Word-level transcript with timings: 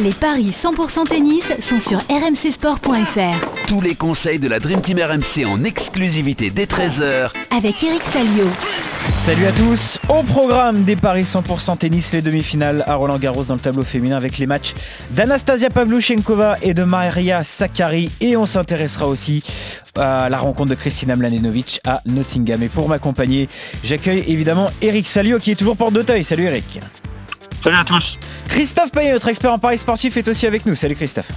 Les 0.00 0.10
paris 0.10 0.46
100% 0.46 1.04
tennis 1.04 1.52
sont 1.60 1.78
sur 1.78 1.98
rmcsport.fr. 1.98 3.66
Tous 3.68 3.82
les 3.82 3.94
conseils 3.94 4.38
de 4.38 4.48
la 4.48 4.58
Dream 4.58 4.80
Team 4.80 4.98
RMC 4.98 5.44
en 5.44 5.64
exclusivité 5.64 6.48
dès 6.48 6.64
13h 6.64 7.30
Avec 7.54 7.82
Eric 7.82 8.02
Salio. 8.02 8.46
Salut 9.22 9.44
à 9.44 9.52
tous, 9.52 9.98
au 10.08 10.22
programme 10.22 10.84
des 10.84 10.96
paris 10.96 11.24
100% 11.24 11.76
tennis, 11.76 12.12
les 12.14 12.22
demi-finales 12.22 12.84
à 12.86 12.94
Roland 12.94 13.18
Garros 13.18 13.44
dans 13.44 13.54
le 13.54 13.60
tableau 13.60 13.82
féminin 13.82 14.16
avec 14.16 14.38
les 14.38 14.46
matchs 14.46 14.72
d'Anastasia 15.10 15.68
Pavluchenkova 15.68 16.56
et 16.62 16.72
de 16.72 16.84
Maria 16.84 17.44
Sakkari 17.44 18.10
et 18.22 18.38
on 18.38 18.46
s'intéressera 18.46 19.06
aussi 19.06 19.42
à 19.98 20.30
la 20.30 20.38
rencontre 20.38 20.70
de 20.70 20.74
Kristina 20.74 21.16
Mladenovic 21.16 21.80
à 21.84 22.00
Nottingham. 22.06 22.62
Et 22.62 22.70
pour 22.70 22.88
m'accompagner, 22.88 23.46
j'accueille 23.84 24.24
évidemment 24.26 24.70
Eric 24.80 25.06
Salio 25.06 25.38
qui 25.38 25.50
est 25.50 25.56
toujours 25.56 25.76
porte 25.76 25.92
d'Auteuil. 25.92 26.24
Salut 26.24 26.44
Eric. 26.44 26.80
Salut 27.62 27.76
à 27.76 27.84
tous. 27.84 28.18
Christophe 28.48 28.92
Payet, 28.92 29.12
notre 29.12 29.28
expert 29.28 29.52
en 29.52 29.58
paris 29.58 29.78
sportif, 29.78 30.16
est 30.16 30.28
aussi 30.28 30.46
avec 30.46 30.66
nous. 30.66 30.74
Salut 30.74 30.94
Christophe. 30.94 31.30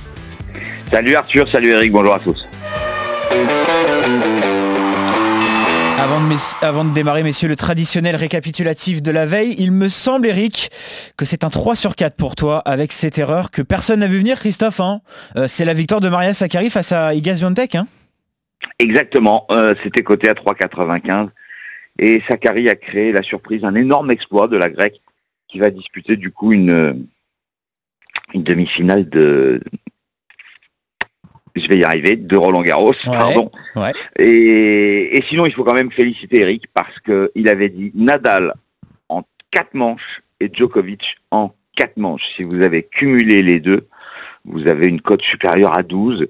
Salut 0.89 1.16
Arthur, 1.16 1.49
salut 1.49 1.71
Eric, 1.71 1.91
bonjour 1.91 2.13
à 2.13 2.20
tous. 2.20 2.48
Avant 5.98 6.20
de, 6.20 6.35
avant 6.65 6.85
de, 6.85 6.93
démarrer, 6.93 7.23
messieurs, 7.23 7.48
le 7.48 7.55
traditionnel 7.55 8.15
récapitulatif 8.15 9.02
de 9.02 9.12
la 9.12 9.26
veille, 9.26 9.55
il 9.57 9.71
me 9.71 9.89
semble, 9.89 10.27
Eric, 10.27 10.70
que 11.17 11.26
c'est 11.26 11.43
un 11.43 11.49
3 11.49 11.76
sur 11.76 11.95
4 11.95 12.15
pour 12.15 12.35
toi 12.35 12.59
avec 12.59 12.93
cette 12.93 13.17
erreur 13.17 13.49
que 13.49 13.62
personne 13.62 14.01
n'a 14.01 14.07
vu 14.07 14.20
venir, 14.20 14.37
Christophe. 14.37 14.79
Hein. 14.79 15.01
Euh, 15.35 15.48
c'est 15.48 15.65
la 15.65 15.73
victoire 15.73 16.01
de 16.01 16.09
Maria 16.09 16.34
Sakkari 16.34 16.70
face 16.70 16.91
à 16.91 17.13
Iga 17.13 17.35
Swiatek. 17.35 17.76
Hein 17.76 17.87
Exactement, 18.79 19.45
euh, 19.51 19.73
c'était 19.84 20.03
coté 20.03 20.29
à 20.29 20.34
3,95 20.34 21.29
et 21.99 22.21
Sakkari 22.27 22.70
a 22.70 22.76
créé 22.76 23.12
la 23.12 23.23
surprise, 23.23 23.63
un 23.63 23.76
énorme 23.76 24.12
exploit 24.12 24.48
de 24.48 24.57
la 24.57 24.70
grecque 24.70 25.01
qui 25.55 25.59
va 25.59 25.71
disputer 25.71 26.17
du 26.17 26.31
coup 26.31 26.51
une, 26.51 27.07
une 28.33 28.43
demi-finale 28.43 29.07
de, 29.07 29.61
je 31.55 31.65
vais 31.69 31.77
y 31.77 31.85
arriver, 31.85 32.17
de 32.17 32.35
Roland 32.35 32.62
Garros, 32.62 32.93
pardon. 33.05 33.49
Et, 34.20 35.23
sinon, 35.29 35.45
il 35.45 35.53
faut 35.53 35.63
quand 35.63 35.73
même 35.73 35.93
féliciter 35.93 36.41
Eric 36.41 36.65
parce 36.73 36.99
qu'il 36.99 37.47
avait 37.47 37.70
dit 37.70 37.93
Nadal 37.95 38.53
en 39.07 39.23
quatre 39.49 39.75
manches 39.75 40.23
et 40.41 40.49
Djokovic 40.51 41.20
en 41.31 41.55
quatre 41.73 41.95
manches. 41.95 42.35
Si 42.35 42.43
vous 42.43 42.62
avez 42.62 42.84
cumulé 42.84 43.41
les 43.41 43.62
deux, 43.62 43.87
vous 44.43 44.67
avez 44.67 44.90
une 44.90 44.99
cote 44.99 45.21
supérieure 45.21 45.71
à 45.71 45.84
12. 45.84 46.27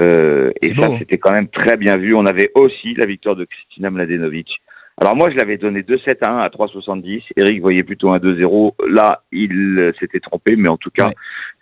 Euh, 0.00 0.50
et 0.62 0.74
ça, 0.74 0.88
c'était 0.98 1.18
quand 1.18 1.30
même 1.30 1.46
très 1.46 1.76
bien 1.76 1.96
vu. 1.96 2.12
On 2.16 2.26
avait 2.26 2.50
aussi 2.56 2.94
la 2.94 3.06
victoire 3.06 3.36
de 3.36 3.44
Kristina 3.44 3.92
Mladenovic 3.92 4.63
alors 5.00 5.16
moi, 5.16 5.28
je 5.28 5.36
l'avais 5.36 5.56
donné 5.56 5.82
2-7 5.82 6.18
à 6.22 6.30
1 6.30 6.38
à 6.38 6.48
3,70. 6.48 7.22
Eric 7.36 7.60
voyait 7.60 7.82
plutôt 7.82 8.12
un 8.12 8.18
2-0. 8.18 8.74
Là, 8.88 9.22
il 9.32 9.92
s'était 9.98 10.20
trompé, 10.20 10.54
mais 10.54 10.68
en 10.68 10.76
tout 10.76 10.90
cas, 10.90 11.10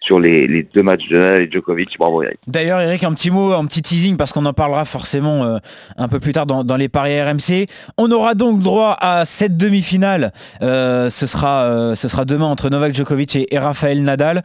sur 0.01 0.21
les, 0.21 0.63
deux 0.75 0.83
matchs 0.83 1.09
de 1.09 1.17
Nadal 1.17 1.43
et 1.43 1.51
Djokovic, 1.51 1.97
bravo 1.99 2.23
Eric. 2.23 2.39
D'ailleurs, 2.47 2.81
Eric, 2.81 3.05
un 3.05 3.15
petit 3.15 3.31
mot, 3.31 3.53
un 3.53 3.65
petit 3.65 3.81
teasing, 3.81 4.19
parce 4.19 4.33
qu'on 4.33 4.45
en 4.45 4.53
parlera 4.53 4.85
forcément 4.85 5.45
euh, 5.45 5.59
un 5.97 6.09
peu 6.09 6.21
plus 6.21 6.33
tard 6.33 6.45
dans, 6.45 6.77
les 6.77 6.91
paris 6.91 7.21
RMC. 7.23 7.69
On 7.97 8.11
aura 8.13 8.35
donc 8.35 8.61
droit 8.61 8.99
à 9.01 9.25
cette 9.25 9.57
demi-finale. 9.57 10.33
Euh, 10.61 11.09
ce, 11.09 11.27
sera, 11.27 11.63
euh, 11.63 11.95
ce 11.95 12.09
sera 12.09 12.27
demain 12.27 12.47
entre 12.47 12.69
Novak 12.69 12.95
Djokovic 12.95 13.37
et, 13.37 13.59
Rafael 13.59 14.03
Nadal. 14.03 14.43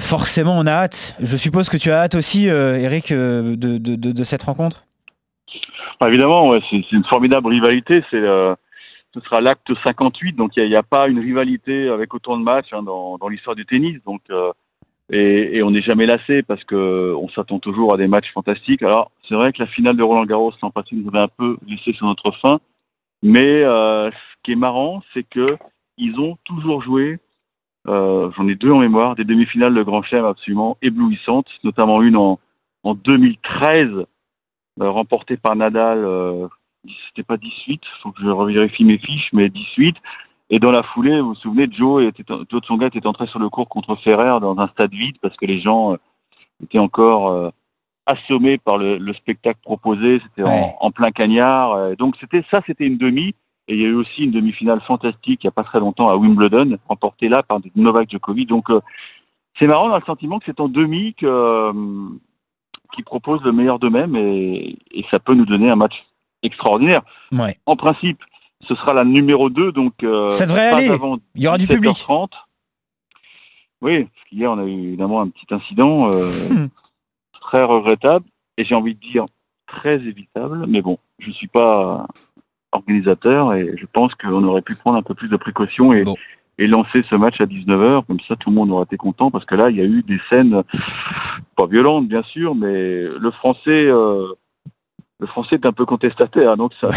forcément, 0.00 0.58
on 0.58 0.66
a 0.66 0.72
hâte. 0.72 1.14
Je 1.22 1.36
suppose 1.38 1.70
que 1.70 1.78
tu 1.78 1.90
as 1.90 2.02
hâte 2.02 2.14
aussi, 2.14 2.44
Eric, 2.44 3.10
de 3.10 4.24
cette 4.24 4.42
rencontre? 4.42 4.84
Évidemment, 6.06 6.52
c'est 6.68 6.92
une 6.92 7.04
formidable 7.04 7.48
rivalité. 7.48 8.02
Euh, 8.14 8.54
ce 9.14 9.20
sera 9.20 9.40
l'acte 9.40 9.74
58, 9.74 10.36
donc 10.36 10.56
il 10.56 10.68
n'y 10.68 10.76
a, 10.76 10.82
pas 10.82 11.08
une 11.08 11.18
rivalité 11.18 11.88
avec 11.88 12.14
autant 12.14 12.38
de 12.38 12.44
matchs 12.44 12.72
hein, 12.72 12.82
dans, 12.82 13.28
l'histoire 13.28 13.56
du 13.56 13.66
tennis. 13.66 13.98
Donc, 14.06 14.22
euh, 14.30 14.52
et, 15.10 15.62
on 15.62 15.72
n'est 15.72 15.82
jamais 15.82 16.06
lassé 16.06 16.42
parce 16.42 16.64
qu'on 16.64 17.28
s'attend 17.28 17.58
toujours 17.58 17.92
à 17.92 17.96
des 17.96 18.06
matchs 18.06 18.32
fantastiques. 18.32 18.82
Alors 18.82 19.10
c'est 19.28 19.34
vrai 19.34 19.52
que 19.52 19.60
la 19.60 19.66
finale 19.66 19.96
de 19.96 20.02
Roland 20.02 20.24
Garros 20.24 20.52
l'an 20.62 20.70
passé 20.70 20.94
nous 20.94 21.08
avait 21.08 21.18
un 21.18 21.28
peu 21.28 21.56
laissé 21.66 21.92
sur 21.92 22.06
notre 22.06 22.30
fin, 22.30 22.60
mais 23.22 23.64
euh, 23.64 24.10
ce 24.10 24.42
qui 24.44 24.52
est 24.52 24.56
marrant, 24.56 25.02
c'est 25.12 25.24
que 25.24 25.56
ils 25.96 26.18
ont 26.20 26.38
toujours 26.44 26.82
joué. 26.82 27.18
J'en 27.86 28.46
ai 28.46 28.54
deux 28.54 28.70
en 28.70 28.78
mémoire, 28.78 29.16
des 29.16 29.24
demi-finales 29.24 29.74
de 29.74 29.82
Grand 29.82 30.02
Chelem 30.02 30.24
absolument 30.24 30.76
éblouissantes, 30.80 31.48
notamment 31.64 32.02
une 32.02 32.16
en, 32.16 32.38
en 32.82 32.94
2013 32.94 33.88
euh, 33.88 34.06
remporté 34.88 35.36
par 35.36 35.56
Nadal, 35.56 35.98
euh, 36.04 36.48
c'était 37.06 37.22
pas 37.22 37.36
18, 37.36 37.82
faut 38.02 38.12
que 38.12 38.22
je 38.22 38.28
revérifie 38.28 38.84
mes 38.84 38.98
fiches, 38.98 39.32
mais 39.32 39.48
18. 39.48 39.96
Et 40.50 40.58
dans 40.58 40.72
la 40.72 40.82
foulée, 40.82 41.20
vous 41.20 41.28
vous 41.28 41.34
souvenez, 41.34 41.68
Joe, 41.70 42.04
était, 42.04 42.24
Joe 42.26 42.60
Tsonga 42.60 42.86
était 42.86 43.06
entré 43.06 43.26
sur 43.26 43.38
le 43.38 43.48
cours 43.48 43.68
contre 43.68 43.94
Ferrer 43.96 44.40
dans 44.40 44.58
un 44.58 44.68
stade 44.68 44.92
vide 44.92 45.16
parce 45.20 45.36
que 45.36 45.46
les 45.46 45.60
gens 45.60 45.92
euh, 45.92 45.96
étaient 46.62 46.78
encore 46.78 47.52
assommés 48.06 48.58
par 48.58 48.76
le, 48.76 49.12
spectacle 49.14 49.60
proposé, 49.62 50.20
c'était 50.20 50.42
en, 50.42 50.90
plein 50.90 51.10
cagnard. 51.10 51.96
donc 51.96 52.16
c'était 52.18 52.44
ça, 52.50 52.60
c'était 52.66 52.86
une 52.86 52.98
demi. 52.98 53.34
Et 53.68 53.74
il 53.74 53.80
y 53.80 53.84
a 53.86 53.88
eu 53.88 53.94
aussi 53.94 54.24
une 54.24 54.32
demi-finale 54.32 54.80
fantastique 54.80 55.44
il 55.44 55.46
n'y 55.46 55.48
a 55.48 55.52
pas 55.52 55.62
très 55.62 55.78
longtemps 55.78 56.08
à 56.08 56.16
Wimbledon, 56.16 56.76
remportée 56.88 57.28
là 57.28 57.44
par 57.44 57.60
Novak 57.76 58.10
Djokovic. 58.10 58.48
Donc 58.48 58.68
c'est 59.56 59.68
marrant 59.68 59.88
dans 59.88 59.98
le 59.98 60.04
sentiment 60.04 60.38
que 60.38 60.46
c'est 60.46 60.60
en 60.60 60.68
demi 60.68 61.14
que, 61.14 61.72
qui 62.92 63.02
proposent 63.02 63.42
le 63.42 63.52
meilleur 63.52 63.78
d'eux-mêmes 63.78 64.16
et, 64.16 64.76
ça 65.10 65.18
peut 65.18 65.34
nous 65.34 65.46
donner 65.46 65.70
un 65.70 65.76
match 65.76 66.06
extraordinaire. 66.42 67.02
En 67.66 67.76
principe, 67.76 68.22
ce 68.60 68.74
sera 68.74 68.92
la 68.94 69.04
numéro 69.04 69.50
2, 69.50 69.72
donc 69.72 70.04
euh, 70.04 70.30
ça 70.30 70.46
devrait 70.46 70.68
aller. 70.68 70.90
Il 71.34 71.42
y 71.42 71.48
aura 71.48 71.58
du 71.58 71.66
public. 71.66 71.96
30. 71.96 72.32
Oui, 73.82 74.06
hier 74.30 74.52
on 74.52 74.58
a 74.58 74.64
eu 74.64 74.88
évidemment 74.88 75.22
un 75.22 75.28
petit 75.28 75.46
incident 75.50 76.12
euh, 76.12 76.30
hmm. 76.50 76.68
très 77.40 77.64
regrettable 77.64 78.26
et 78.58 78.64
j'ai 78.64 78.74
envie 78.74 78.94
de 78.94 79.00
dire 79.00 79.24
très 79.66 79.94
évitable, 79.94 80.66
mais 80.68 80.82
bon, 80.82 80.98
je 81.18 81.28
ne 81.28 81.32
suis 81.32 81.46
pas 81.46 82.06
organisateur 82.72 83.54
et 83.54 83.74
je 83.76 83.86
pense 83.86 84.14
qu'on 84.14 84.44
aurait 84.44 84.62
pu 84.62 84.74
prendre 84.74 84.98
un 84.98 85.02
peu 85.02 85.14
plus 85.14 85.28
de 85.28 85.36
précautions 85.36 85.92
et, 85.92 86.04
et 86.60 86.66
lancer 86.66 87.02
ce 87.08 87.14
match 87.14 87.40
à 87.40 87.46
19h, 87.46 88.04
comme 88.06 88.20
ça 88.20 88.36
tout 88.36 88.50
le 88.50 88.54
monde 88.54 88.70
aurait 88.70 88.84
été 88.84 88.98
content, 88.98 89.30
parce 89.30 89.46
que 89.46 89.54
là, 89.54 89.70
il 89.70 89.76
y 89.76 89.80
a 89.80 89.84
eu 89.84 90.02
des 90.02 90.18
scènes, 90.28 90.62
pas 91.56 91.66
violentes 91.66 92.06
bien 92.06 92.22
sûr, 92.22 92.54
mais 92.54 93.04
le 93.04 93.30
français 93.30 93.86
euh, 93.88 94.26
le 95.20 95.26
français 95.26 95.56
est 95.56 95.66
un 95.66 95.72
peu 95.72 95.84
contestataire, 95.84 96.56
donc 96.56 96.72
ça, 96.80 96.90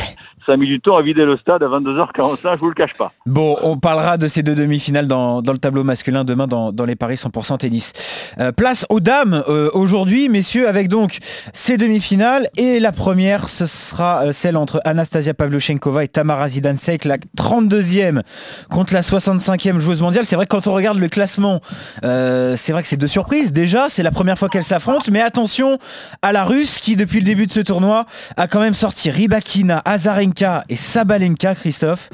ça 0.45 0.53
a 0.53 0.57
mis 0.57 0.67
du 0.67 0.79
temps 0.79 0.97
à 0.97 1.01
vider 1.01 1.25
le 1.25 1.38
stade 1.38 1.63
à 1.63 1.67
22h45, 1.67 2.56
je 2.56 2.59
vous 2.59 2.69
le 2.69 2.73
cache 2.73 2.94
pas. 2.94 3.11
Bon, 3.25 3.57
on 3.61 3.78
parlera 3.78 4.17
de 4.17 4.28
ces 4.28 4.44
deux 4.44 4.56
demi-finales 4.56 5.07
dans, 5.07 5.41
le 5.41 5.57
tableau 5.57 5.84
masculin 5.84 6.23
demain 6.23 6.47
dans, 6.47 6.85
les 6.85 6.95
paris 6.95 7.16
100% 7.16 7.57
tennis. 7.57 7.94
Euh, 8.39 8.51
place 8.51 8.85
aux 8.89 9.00
dames 9.00 9.44
euh, 9.47 9.69
aujourd'hui, 9.73 10.29
messieurs, 10.29 10.67
avec 10.67 10.89
donc 10.89 11.19
ces 11.53 11.78
demi-finales. 11.78 12.50
Et 12.57 12.79
la 12.79 12.91
première, 12.91 13.47
ce 13.50 13.66
sera 13.66 14.25
euh, 14.25 14.31
celle 14.33 14.57
entre 14.57 14.81
Anastasia 14.85 15.33
Pavluchenkova 15.33 16.03
et 16.03 16.07
Tamara 16.07 16.47
Zidansek, 16.47 17.06
la 17.06 17.17
32e 17.38 18.22
contre 18.69 18.94
la 18.94 19.01
65e 19.01 19.79
joueuse 19.79 20.01
mondiale. 20.01 20.25
C'est 20.25 20.35
vrai 20.35 20.45
que 20.45 20.51
quand 20.51 20.67
on 20.67 20.73
regarde 20.73 20.97
le 20.97 21.07
classement, 21.07 21.62
c'est 22.01 22.72
vrai 22.72 22.81
que 22.81 22.88
c'est 22.88 22.97
deux 22.97 23.07
surprises. 23.07 23.53
Déjà, 23.53 23.88
c'est 23.89 24.03
la 24.03 24.12
première 24.12 24.38
fois 24.38 24.50
qu'elles 24.50 24.63
s'affrontent, 24.63 25.09
mais 25.12 25.22
attention 25.22 25.78
à 26.22 26.31
la 26.31 26.44
Russe 26.44 26.78
qui, 26.79 26.95
depuis 26.95 27.19
le 27.19 27.25
début 27.25 27.47
de 27.47 27.51
ce 27.51 27.59
tournoi, 27.59 28.06
a 28.38 28.47
quand 28.47 28.59
même 28.59 28.74
sorti 28.74 29.09
Ribakina, 29.09 29.81
Azarenka 29.85 30.63
et 30.69 30.75
Sabalenka, 30.75 31.56
Christophe. 31.56 32.09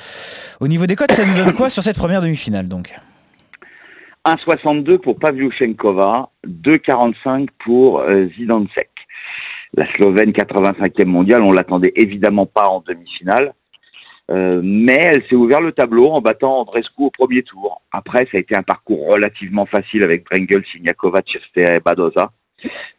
Au 0.60 0.68
niveau 0.68 0.86
des 0.86 0.96
codes, 0.96 1.12
ça 1.12 1.26
nous 1.26 1.36
donne 1.36 1.54
quoi 1.54 1.70
sur 1.70 1.84
cette 1.84 1.98
première 1.98 2.22
demi-finale 2.22 2.68
donc? 2.68 2.94
1,62 4.26 4.98
pour 4.98 5.18
Pavlyuchenkova, 5.18 6.30
2,45 6.46 7.48
pour 7.58 8.02
euh. 8.02 8.28
La 9.76 9.86
Slovène 9.86 10.32
85e 10.32 11.06
mondiale, 11.06 11.42
on 11.42 11.52
l'attendait 11.52 11.94
évidemment 11.96 12.46
pas 12.46 12.68
en 12.68 12.82
demi-finale. 12.82 13.54
Euh, 14.32 14.62
mais 14.64 14.94
elle 14.94 15.24
s'est 15.28 15.36
ouvert 15.36 15.62
le 15.62 15.72
tableau 15.72 16.12
en 16.12 16.22
battant 16.22 16.60
Andrescu 16.60 17.04
au 17.04 17.10
premier 17.10 17.42
tour. 17.42 17.82
Après, 17.92 18.26
ça 18.26 18.38
a 18.38 18.40
été 18.40 18.56
un 18.56 18.62
parcours 18.62 19.08
relativement 19.08 19.66
facile 19.66 20.04
avec 20.04 20.26
Brengel, 20.26 20.64
Siniakova, 20.66 21.22
et 21.56 21.80
Badoza. 21.80 22.32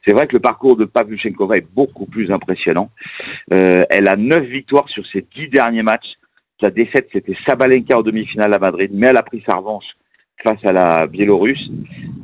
C'est 0.05 0.13
vrai 0.13 0.27
que 0.27 0.35
le 0.35 0.41
parcours 0.41 0.77
de 0.77 0.85
Pavlyuchenkova 0.85 1.59
est 1.59 1.67
beaucoup 1.75 2.07
plus 2.07 2.31
impressionnant. 2.31 2.91
Euh, 3.53 3.85
elle 3.91 4.09
a 4.09 4.17
9 4.17 4.45
victoires 4.45 4.89
sur 4.89 5.07
ses 5.07 5.27
10 5.35 5.49
derniers 5.49 5.83
matchs. 5.83 6.17
Sa 6.61 6.71
défaite, 6.71 7.09
c'était 7.13 7.37
Sabalenka 7.47 7.99
en 7.99 8.03
demi-finale 8.03 8.53
à 8.53 8.59
Madrid, 8.59 8.91
mais 8.93 9.09
elle 9.09 9.17
a 9.17 9.23
pris 9.23 9.43
sa 9.47 9.57
revanche 9.57 9.97
face 10.43 10.65
à 10.65 10.73
la 10.73 11.07
Biélorusse. 11.07 11.71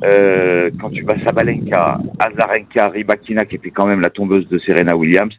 Euh, 0.03 0.69
quand 0.79 0.89
tu 0.89 1.03
vas 1.03 1.19
Sabalenka, 1.19 1.99
Azarenka, 2.19 2.89
Rybakina, 2.89 3.45
qui 3.45 3.55
était 3.55 3.71
quand 3.71 3.85
même 3.85 4.01
la 4.01 4.09
tombeuse 4.09 4.47
de 4.47 4.59
Serena 4.59 4.95
Williams, 4.95 5.35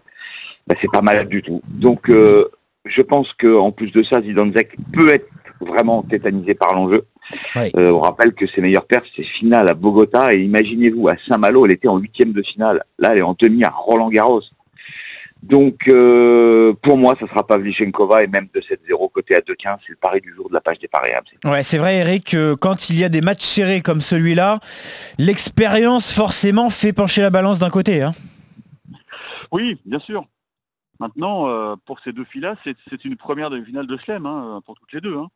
bah, 0.66 0.74
c'est 0.80 0.90
pas 0.90 1.02
mal 1.02 1.28
du 1.28 1.42
tout. 1.42 1.62
Donc, 1.68 2.10
euh, 2.10 2.48
je 2.84 3.02
pense 3.02 3.32
qu'en 3.32 3.72
plus 3.72 3.92
de 3.92 4.02
ça, 4.02 4.20
Zidanzek 4.20 4.76
peut 4.92 5.10
être 5.10 5.28
vraiment 5.60 6.02
tétanisé 6.02 6.54
par 6.54 6.74
l'enjeu. 6.74 7.06
Euh, 7.56 7.90
on 7.90 8.00
rappelle 8.00 8.32
que 8.32 8.46
ses 8.46 8.60
meilleures 8.60 8.86
pertes, 8.86 9.06
c'est 9.14 9.22
finale 9.22 9.68
à 9.68 9.74
Bogota. 9.74 10.34
Et 10.34 10.40
imaginez-vous, 10.40 11.08
à 11.08 11.16
Saint-Malo, 11.26 11.66
elle 11.66 11.72
était 11.72 11.88
en 11.88 11.98
huitième 11.98 12.32
de 12.32 12.42
finale. 12.42 12.82
Là, 12.98 13.12
elle 13.12 13.18
est 13.18 13.22
en 13.22 13.36
demi 13.38 13.64
à 13.64 13.70
Roland-Garros. 13.70 14.42
Donc 15.42 15.86
euh, 15.86 16.72
pour 16.82 16.96
moi, 16.96 17.16
ça 17.18 17.26
sera 17.28 17.46
Pavlychenkova 17.46 18.24
et 18.24 18.26
même 18.26 18.48
2-7-0 18.54 19.12
côté 19.12 19.36
à 19.36 19.40
2-15, 19.40 19.76
c'est 19.86 19.90
le 19.90 19.96
pari 19.96 20.20
du 20.20 20.34
jour 20.34 20.48
de 20.48 20.54
la 20.54 20.60
page 20.60 20.80
des 20.80 20.88
paris 20.88 21.12
Ouais, 21.44 21.62
c'est 21.62 21.78
vrai 21.78 21.98
Eric, 21.98 22.32
que 22.32 22.54
quand 22.54 22.90
il 22.90 22.98
y 22.98 23.04
a 23.04 23.08
des 23.08 23.20
matchs 23.20 23.44
serrés 23.44 23.80
comme 23.80 24.00
celui-là, 24.00 24.58
l'expérience 25.16 26.10
forcément 26.10 26.70
fait 26.70 26.92
pencher 26.92 27.22
la 27.22 27.30
balance 27.30 27.60
d'un 27.60 27.70
côté. 27.70 28.02
Hein. 28.02 28.14
Oui, 29.52 29.78
bien 29.86 30.00
sûr. 30.00 30.26
Maintenant, 31.00 31.48
euh, 31.48 31.76
pour 31.84 32.00
ces 32.00 32.12
deux 32.12 32.24
filles-là, 32.24 32.56
c'est 32.64 33.04
une 33.04 33.16
première 33.16 33.50
demi-finale 33.50 33.86
de 33.86 33.96
Chelem 33.96 34.26
hein, 34.26 34.60
pour 34.64 34.74
toutes 34.74 34.92
les 34.92 35.00
deux. 35.00 35.16
Hein. 35.16 35.28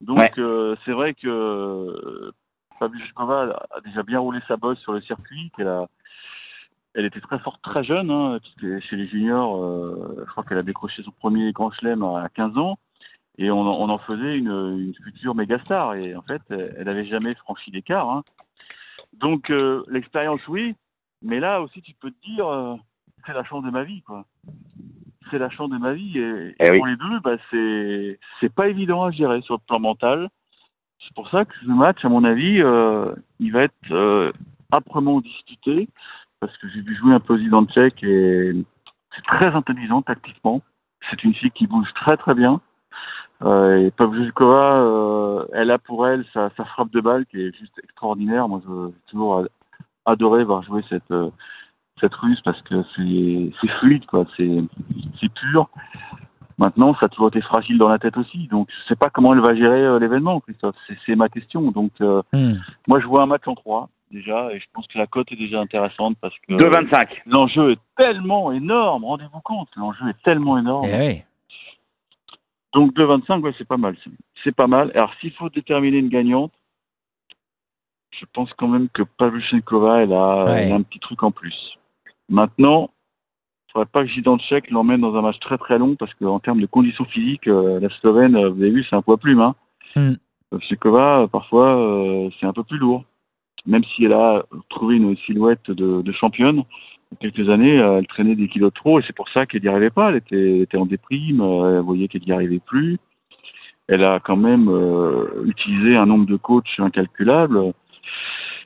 Donc 0.00 0.38
euh, 0.38 0.76
c'est 0.84 0.92
vrai 0.92 1.14
que 1.14 2.32
Pavlychenkova 2.78 3.66
a 3.70 3.80
déjà 3.80 4.02
bien 4.02 4.18
roulé 4.18 4.40
sa 4.46 4.56
bosse 4.56 4.78
sur 4.78 4.92
le 4.92 5.00
circuit, 5.00 5.50
qu'elle 5.56 5.68
a 5.68 5.86
elle 6.96 7.04
était 7.04 7.20
très 7.20 7.38
forte 7.38 7.60
très 7.62 7.84
jeune, 7.84 8.10
hein, 8.10 8.38
chez 8.80 8.96
les 8.96 9.06
juniors, 9.06 9.62
euh, 9.62 10.24
je 10.26 10.30
crois 10.30 10.42
qu'elle 10.42 10.56
a 10.56 10.62
décroché 10.62 11.02
son 11.02 11.10
premier 11.10 11.52
grand 11.52 11.70
chelem 11.70 12.02
à 12.02 12.30
15 12.30 12.56
ans, 12.56 12.78
et 13.36 13.50
on, 13.50 13.60
en 13.66 13.98
faisait 13.98 14.38
une, 14.38 14.94
future 15.04 15.34
méga 15.34 15.58
star, 15.58 15.94
et 15.94 16.16
en 16.16 16.22
fait, 16.22 16.40
elle 16.48 16.84
n'avait 16.84 17.04
jamais 17.04 17.34
franchi 17.34 17.70
l'écart. 17.70 18.08
Hein. 18.08 18.24
Donc 19.12 19.50
euh, 19.50 19.84
l'expérience, 19.88 20.40
oui, 20.48 20.74
mais 21.20 21.38
là 21.38 21.60
aussi 21.60 21.82
tu 21.82 21.92
peux 21.92 22.10
te 22.10 22.26
dire, 22.26 22.46
euh, 22.46 22.76
c'est 23.26 23.34
la 23.34 23.44
chance 23.44 23.62
de 23.62 23.70
ma 23.70 23.84
vie, 23.84 24.00
quoi. 24.00 24.24
C'est 25.30 25.38
la 25.38 25.50
chance 25.50 25.70
de 25.70 25.78
ma 25.78 25.92
vie, 25.92 26.18
et, 26.18 26.54
eh 26.60 26.76
pour 26.76 26.86
les 26.86 26.96
deux, 26.96 27.20
bah, 27.20 27.36
c'est 27.50 28.54
pas 28.54 28.68
évident 28.68 29.04
à 29.04 29.10
gérer 29.10 29.42
sur 29.42 29.54
le 29.54 29.60
plan 29.66 29.80
mental. 29.80 30.28
C'est 30.98 31.12
pour 31.14 31.28
ça 31.28 31.44
que 31.44 31.54
ce 31.60 31.66
match, 31.66 32.04
à 32.04 32.08
mon 32.08 32.24
avis, 32.24 32.62
il 33.40 33.52
va 33.52 33.62
être 33.62 34.32
âprement 34.72 35.20
discuté 35.20 35.88
parce 36.40 36.56
que 36.58 36.68
j'ai 36.68 36.82
dû 36.82 36.94
jouer 36.94 37.14
un 37.14 37.20
peu 37.20 37.38
Tchèque 37.66 38.02
et 38.02 38.52
c'est 39.14 39.24
très 39.24 39.46
intelligent 39.46 40.02
tactiquement. 40.02 40.62
C'est 41.00 41.24
une 41.24 41.34
fille 41.34 41.50
qui 41.50 41.66
bouge 41.66 41.92
très 41.94 42.16
très 42.16 42.34
bien. 42.34 42.60
Euh, 43.42 43.86
et 43.86 43.90
Pavlukova, 43.90 44.80
euh, 44.80 45.46
elle 45.52 45.70
a 45.70 45.78
pour 45.78 46.06
elle 46.06 46.24
sa, 46.32 46.50
frappe 46.50 46.90
de 46.90 47.00
balle 47.00 47.26
qui 47.26 47.40
est 47.40 47.56
juste 47.56 47.78
extraordinaire. 47.82 48.48
Moi, 48.48 48.60
j'ai 48.64 49.10
toujours 49.10 49.44
adoré 50.04 50.44
voir 50.44 50.62
jouer 50.62 50.82
cette, 50.88 51.10
euh, 51.10 51.30
cette 52.00 52.14
russe 52.14 52.40
parce 52.40 52.62
que 52.62 52.82
c'est 52.94 53.68
fluide, 53.68 54.06
quoi. 54.06 54.24
C'est 54.36 55.32
pur. 55.34 55.68
Maintenant, 56.58 56.94
ça 56.94 57.06
a 57.06 57.08
toujours 57.08 57.28
été 57.28 57.42
fragile 57.42 57.76
dans 57.78 57.88
la 57.88 57.98
tête 57.98 58.16
aussi. 58.16 58.46
Donc, 58.48 58.68
je 58.70 58.82
ne 58.82 58.86
sais 58.88 58.96
pas 58.96 59.10
comment 59.10 59.34
elle 59.34 59.40
va 59.40 59.54
gérer 59.54 59.98
l'événement, 60.00 60.40
Christophe. 60.40 60.76
C'est 61.04 61.16
ma 61.16 61.28
question. 61.28 61.70
Donc, 61.70 61.92
hmm. 62.00 62.54
moi, 62.88 63.00
je 63.00 63.06
vois 63.06 63.22
un 63.22 63.26
match 63.26 63.42
en 63.46 63.54
trois 63.54 63.90
déjà, 64.10 64.52
et 64.52 64.60
je 64.60 64.66
pense 64.72 64.86
que 64.86 64.98
la 64.98 65.06
cote 65.06 65.30
est 65.32 65.36
déjà 65.36 65.60
intéressante 65.60 66.16
parce 66.20 66.38
que 66.38 66.54
2,25. 66.54 67.22
L'enjeu 67.26 67.72
est 67.72 67.80
tellement 67.96 68.52
énorme, 68.52 69.04
rendez-vous 69.04 69.40
compte, 69.40 69.68
l'enjeu 69.76 70.08
est 70.08 70.22
tellement 70.22 70.58
énorme. 70.58 70.88
Eh 70.88 71.24
Donc 72.72 72.94
2,25, 72.94 73.40
ouais, 73.40 73.54
c'est 73.56 73.66
pas 73.66 73.76
mal. 73.76 73.96
C'est 74.42 74.54
pas 74.54 74.66
mal. 74.66 74.90
Alors 74.94 75.12
s'il 75.20 75.32
faut 75.32 75.48
déterminer 75.48 75.98
une 75.98 76.08
gagnante, 76.08 76.52
je 78.10 78.24
pense 78.32 78.52
quand 78.54 78.68
même 78.68 78.88
que 78.88 79.02
Pavlyuchenkova, 79.02 80.02
elle 80.02 80.12
a, 80.12 80.74
un 80.74 80.82
petit 80.82 81.00
truc 81.00 81.22
en 81.22 81.30
plus. 81.30 81.78
Maintenant, 82.28 82.90
il 82.90 83.68
ne 83.68 83.72
faudrait 83.72 83.86
pas 83.86 84.02
que 84.02 84.08
Jidanchek 84.08 84.70
l'emmène 84.70 85.00
dans 85.00 85.14
un 85.14 85.22
match 85.22 85.38
très 85.38 85.58
très 85.58 85.78
long 85.78 85.94
parce 85.96 86.14
qu'en 86.14 86.40
termes 86.40 86.60
de 86.60 86.66
conditions 86.66 87.04
physiques, 87.04 87.48
euh, 87.48 87.80
la 87.80 87.90
Slovène, 87.90 88.36
euh, 88.36 88.50
vous 88.50 88.62
avez 88.62 88.70
vu, 88.70 88.84
c'est 88.84 88.96
un 88.96 89.02
poids 89.02 89.18
plume. 89.18 89.40
Hein. 89.40 89.54
Hmm. 89.94 90.14
parfois, 91.28 91.76
euh, 91.76 92.30
c'est 92.38 92.46
un 92.46 92.52
peu 92.52 92.64
plus 92.64 92.78
lourd 92.78 93.04
même 93.66 93.84
si 93.84 94.04
elle 94.04 94.12
a 94.12 94.44
trouvé 94.68 94.96
une 94.96 95.16
silhouette 95.16 95.70
de, 95.70 96.12
championne, 96.12 96.62
quelques 97.20 97.48
années, 97.48 97.76
elle 97.76 98.06
traînait 98.06 98.36
des 98.36 98.48
kilos 98.48 98.72
trop 98.72 98.98
et 99.00 99.02
c'est 99.02 99.14
pour 99.14 99.28
ça 99.28 99.46
qu'elle 99.46 99.62
n'y 99.62 99.68
arrivait 99.68 99.90
pas. 99.90 100.10
Elle 100.10 100.62
était, 100.62 100.78
en 100.78 100.86
déprime, 100.86 101.40
elle 101.40 101.80
voyait 101.80 102.08
qu'elle 102.08 102.24
n'y 102.24 102.32
arrivait 102.32 102.60
plus. 102.64 102.98
Elle 103.88 104.04
a 104.04 104.18
quand 104.18 104.36
même 104.36 104.68
euh, 104.68 105.44
utilisé 105.44 105.96
un 105.96 106.06
nombre 106.06 106.26
de 106.26 106.36
coachs 106.36 106.78
incalculable. 106.78 107.72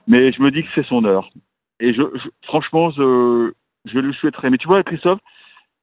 Mais 0.06 0.32
je 0.32 0.40
me 0.42 0.50
dis 0.50 0.62
que 0.62 0.70
c'est 0.74 0.86
son 0.86 1.04
heure. 1.04 1.30
Et 1.80 1.94
je, 1.94 2.02
franchement, 2.42 2.90
je, 2.90 3.52
je 3.86 3.98
le 3.98 4.12
souhaiterais. 4.12 4.50
Mais 4.50 4.58
tu 4.58 4.68
vois, 4.68 4.82
Christophe, 4.82 5.20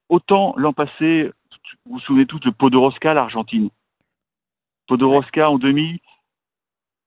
autant 0.09 0.53
l'an 0.57 0.73
passé, 0.73 1.31
vous 1.85 1.93
vous 1.93 1.99
souvenez 1.99 2.25
tous 2.25 2.39
de 2.39 2.49
Podoroska, 2.49 3.13
l'Argentine? 3.13 3.69
Podoroska 4.87 5.49
en 5.49 5.57
demi, 5.57 5.99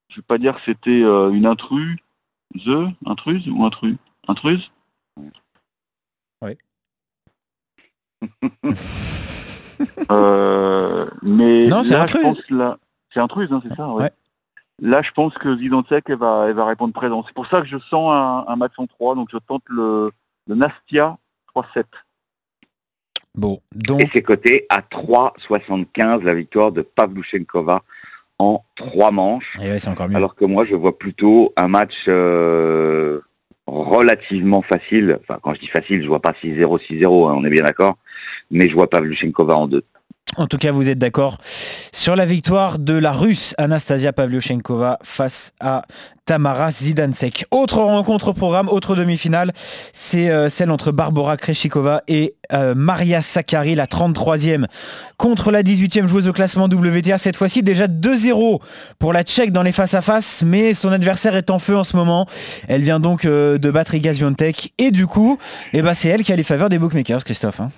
je 0.09 0.17
ne 0.17 0.21
vais 0.21 0.27
pas 0.27 0.39
dire 0.39 0.57
que 0.57 0.63
c'était 0.67 1.03
euh, 1.03 1.31
une 1.31 1.47
intruse, 1.47 1.97
the, 2.55 2.89
intruse 3.07 3.49
ou 3.49 3.65
intrus 3.65 3.97
Intruse? 4.29 4.71
Oui. 6.43 6.57
Euh, 10.11 11.09
mais 11.23 11.67
non, 11.69 11.83
c'est 11.83 11.95
intruse. 11.95 12.43
c'est 13.15 13.19
intruse, 13.19 13.51
hein, 13.51 13.63
c'est 13.67 13.75
ça, 13.75 13.89
ouais. 13.95 14.11
Là, 14.81 15.03
je 15.03 15.11
pense 15.11 15.35
que 15.35 15.57
Zidantek, 15.59 16.05
elle 16.09 16.17
va, 16.17 16.47
elle 16.49 16.55
va 16.55 16.65
répondre 16.65 16.95
présent. 16.95 17.23
C'est 17.27 17.35
pour 17.35 17.47
ça 17.47 17.61
que 17.61 17.67
je 17.67 17.79
sens 17.79 18.13
un, 18.47 18.57
match 18.57 18.73
en 18.79 18.87
3, 18.87 19.15
donc 19.15 19.29
je 19.31 19.37
tente 19.39 19.63
le, 19.69 20.11
Nastia 20.49 21.19
3-7. 21.55 21.85
Bon, 23.35 23.61
donc... 23.75 24.03
Et 24.03 24.11
c'est 24.13 24.23
coté 24.23 24.67
à 24.71 24.81
3,75 24.81 26.23
la 26.23 26.35
victoire 26.35 26.73
de 26.73 26.83
Pavluchenkova 26.83 27.83
en 28.39 28.65
trois 28.75 29.11
manches. 29.11 29.59
Eh 29.63 29.77
alors 30.15 30.35
que 30.35 30.47
moi, 30.47 30.65
je 30.65 30.75
vois 30.75 30.99
plutôt 30.99 31.53
un 31.57 31.69
match 31.69 32.07
euh, 32.09 33.21
relativement 33.67 34.63
facile. 34.63 35.19
Enfin, 35.21 35.39
quand 35.43 35.55
je 35.55 35.61
dis 35.61 35.67
facile, 35.67 36.03
je 36.03 36.09
vois 36.09 36.21
pas 36.21 36.33
6-0, 36.33 36.81
6-0, 36.81 37.29
hein, 37.29 37.35
on 37.37 37.45
est 37.45 37.51
bien 37.51 37.65
d'accord. 37.65 37.99
Mais 38.51 38.69
je 38.69 38.75
vois 38.75 38.89
Pavlyuchenkova 38.89 39.57
en 39.57 39.69
deux. 39.69 39.85
En 40.37 40.47
tout 40.47 40.59
cas, 40.59 40.71
vous 40.71 40.89
êtes 40.89 40.99
d'accord 40.99 41.39
sur 41.93 42.15
la 42.15 42.25
victoire 42.25 42.79
de 42.79 42.95
la 42.95 43.13
Russe 43.13 43.55
Anastasia 43.59 44.13
Pavlyuchenkova 44.13 44.99
face 45.03 45.53
à 45.59 45.83
Tamara 46.25 46.71
Zidansek. 46.71 47.47
Autre 47.51 47.79
rencontre 47.79 48.29
au 48.29 48.33
programme, 48.33 48.69
autre 48.69 48.95
demi-finale, 48.95 49.51
c'est 49.93 50.31
euh, 50.31 50.49
celle 50.49 50.71
entre 50.71 50.93
Barbara 50.93 51.37
Kreshikova 51.37 52.03
et 52.07 52.37
euh, 52.53 52.77
Maria 52.77 53.23
Sakkari, 53.23 53.75
la 53.75 53.87
33e, 53.87 54.67
contre 55.17 55.51
la 55.51 55.65
18e 55.65 56.07
joueuse 56.07 56.29
au 56.29 56.33
classement 56.33 56.67
WTA. 56.67 57.19
Cette 57.19 57.37
fois-ci, 57.37 57.65
déjà 57.65 57.89
2-0 57.89 58.61
pour 59.01 59.13
la 59.13 59.25
Tchèque 59.25 59.51
dans 59.51 59.65
les 59.65 59.73
face-à-face, 59.73 60.45
mais 60.47 60.75
son 60.75 60.93
adversaire 60.93 61.35
est 61.35 61.51
en 61.51 61.59
feu 61.59 61.77
en 61.77 61.85
ce 61.85 61.97
moment. 61.97 62.27
Elle 62.69 62.83
vient 62.83 63.01
donc 63.01 63.25
euh, 63.25 63.59
de 63.59 63.71
battre 63.71 63.95
Iga 63.97 64.13
et 64.79 64.91
du 64.93 65.09
coup, 65.09 65.39
eh 65.73 65.83
ben, 65.83 65.95
c'est 65.95 66.09
elle 66.09 66.23
qui 66.23 66.33
a 66.33 66.37
les 66.37 66.45
faveurs 66.45 66.69
des 66.69 66.79
bookmakers, 66.79 67.25
Christophe. 67.25 67.59
Hein. 67.59 67.71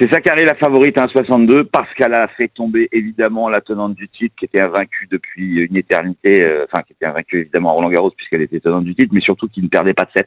C'est 0.00 0.08
Sakari 0.08 0.46
la 0.46 0.54
favorite 0.54 0.96
à 0.96 1.06
1,62 1.08 1.64
parce 1.64 1.92
qu'elle 1.92 2.14
a 2.14 2.26
fait 2.26 2.48
tomber 2.48 2.88
évidemment 2.90 3.50
la 3.50 3.60
tenante 3.60 3.94
du 3.94 4.08
titre 4.08 4.34
qui 4.34 4.46
était 4.46 4.60
invaincue 4.60 5.06
depuis 5.10 5.66
une 5.66 5.76
éternité, 5.76 6.42
euh, 6.42 6.64
enfin 6.64 6.80
qui 6.80 6.94
était 6.94 7.04
invaincue 7.04 7.40
évidemment 7.40 7.68
à 7.68 7.72
Roland 7.72 7.90
Garros 7.90 8.10
puisqu'elle 8.10 8.40
était 8.40 8.60
tenante 8.60 8.84
du 8.84 8.94
titre, 8.94 9.12
mais 9.12 9.20
surtout 9.20 9.46
qui 9.46 9.60
ne 9.60 9.68
perdait 9.68 9.92
pas 9.92 10.06
de 10.06 10.12
7. 10.16 10.26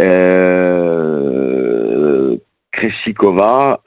Euh, 0.00 1.58
Kreshikova, 2.70 3.82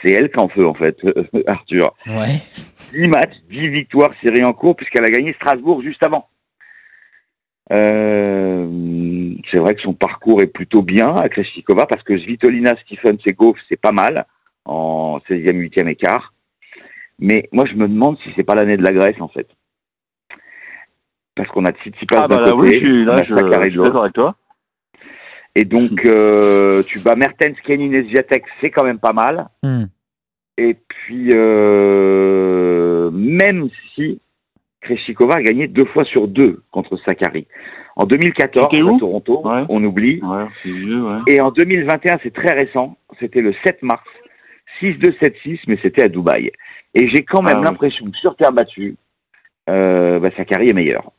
c'est 0.00 0.12
elle 0.12 0.30
qui 0.30 0.38
en 0.38 0.48
feu 0.48 0.66
en 0.66 0.72
fait, 0.72 0.96
Arthur. 1.46 1.94
Ouais. 2.06 2.40
10 2.94 3.08
matchs, 3.08 3.36
10 3.50 3.68
victoires 3.68 4.12
série 4.22 4.42
en 4.42 4.54
cours 4.54 4.74
puisqu'elle 4.74 5.04
a 5.04 5.10
gagné 5.10 5.34
Strasbourg 5.34 5.82
juste 5.82 6.02
avant. 6.02 6.30
Euh, 7.72 8.66
c'est 9.48 9.58
vrai 9.58 9.74
que 9.74 9.80
son 9.80 9.94
parcours 9.94 10.42
est 10.42 10.48
plutôt 10.48 10.82
bien 10.82 11.14
à 11.16 11.28
Kreshikova 11.28 11.86
parce 11.86 12.02
que 12.02 12.18
Svitolina, 12.18 12.76
Stephens 12.76 13.18
et 13.26 13.32
Goff, 13.32 13.58
c'est 13.68 13.80
pas 13.80 13.92
mal 13.92 14.26
en 14.64 15.20
16e, 15.28 15.68
8e 15.70 15.88
écart. 15.88 16.34
Mais 17.18 17.48
moi, 17.52 17.66
je 17.66 17.74
me 17.74 17.86
demande 17.86 18.18
si 18.20 18.32
c'est 18.34 18.44
pas 18.44 18.54
l'année 18.54 18.76
de 18.76 18.82
la 18.82 18.92
Grèce, 18.92 19.20
en 19.20 19.28
fait. 19.28 19.48
Parce 21.34 21.48
qu'on 21.48 21.64
a 21.64 21.72
Tsitsipas 21.72 22.24
ah, 22.24 22.28
bah 22.28 22.40
là, 22.40 22.56
oui, 22.56 22.74
je 22.74 22.78
suis, 22.78 23.04
là, 23.04 23.22
je, 23.22 23.34
d'accord 23.34 24.02
avec 24.02 24.14
toi. 24.14 24.36
Et 25.54 25.64
donc, 25.64 26.04
euh, 26.04 26.82
tu 26.84 26.98
bats 27.00 27.16
Mertens, 27.16 27.60
Kenin 27.64 27.92
et 27.92 28.06
c'est 28.60 28.70
quand 28.70 28.84
même 28.84 28.98
pas 28.98 29.12
mal. 29.12 29.48
Hmm. 29.62 29.84
Et 30.56 30.74
puis, 30.74 31.28
euh, 31.30 33.10
même 33.12 33.68
si 33.94 34.20
Kreshikova 34.80 35.36
a 35.36 35.42
gagné 35.42 35.66
deux 35.66 35.84
fois 35.84 36.04
sur 36.04 36.26
deux 36.26 36.62
contre 36.70 36.96
Sakari. 36.96 37.46
En 37.96 38.06
2014, 38.06 38.66
à 38.74 38.98
Toronto, 38.98 39.42
on 39.68 39.84
oublie. 39.84 40.20
Et 41.26 41.40
en 41.40 41.50
2021, 41.50 42.18
c'est 42.22 42.32
très 42.32 42.52
récent, 42.52 42.96
c'était 43.18 43.42
le 43.42 43.52
7 43.52 43.82
mars, 43.82 44.04
6-2-7-6, 44.80 45.60
mais 45.66 45.78
c'était 45.82 46.02
à 46.02 46.08
Dubaï. 46.08 46.50
Et 46.94 47.08
j'ai 47.08 47.24
quand 47.24 47.42
même 47.42 47.58
ah 47.60 47.64
l'impression 47.64 48.10
que 48.10 48.16
sur 48.16 48.36
terre 48.36 48.52
battue, 48.52 48.96
euh, 49.68 50.18
bah, 50.18 50.30
Sakari 50.36 50.70
est 50.70 50.72
meilleur. 50.72 51.12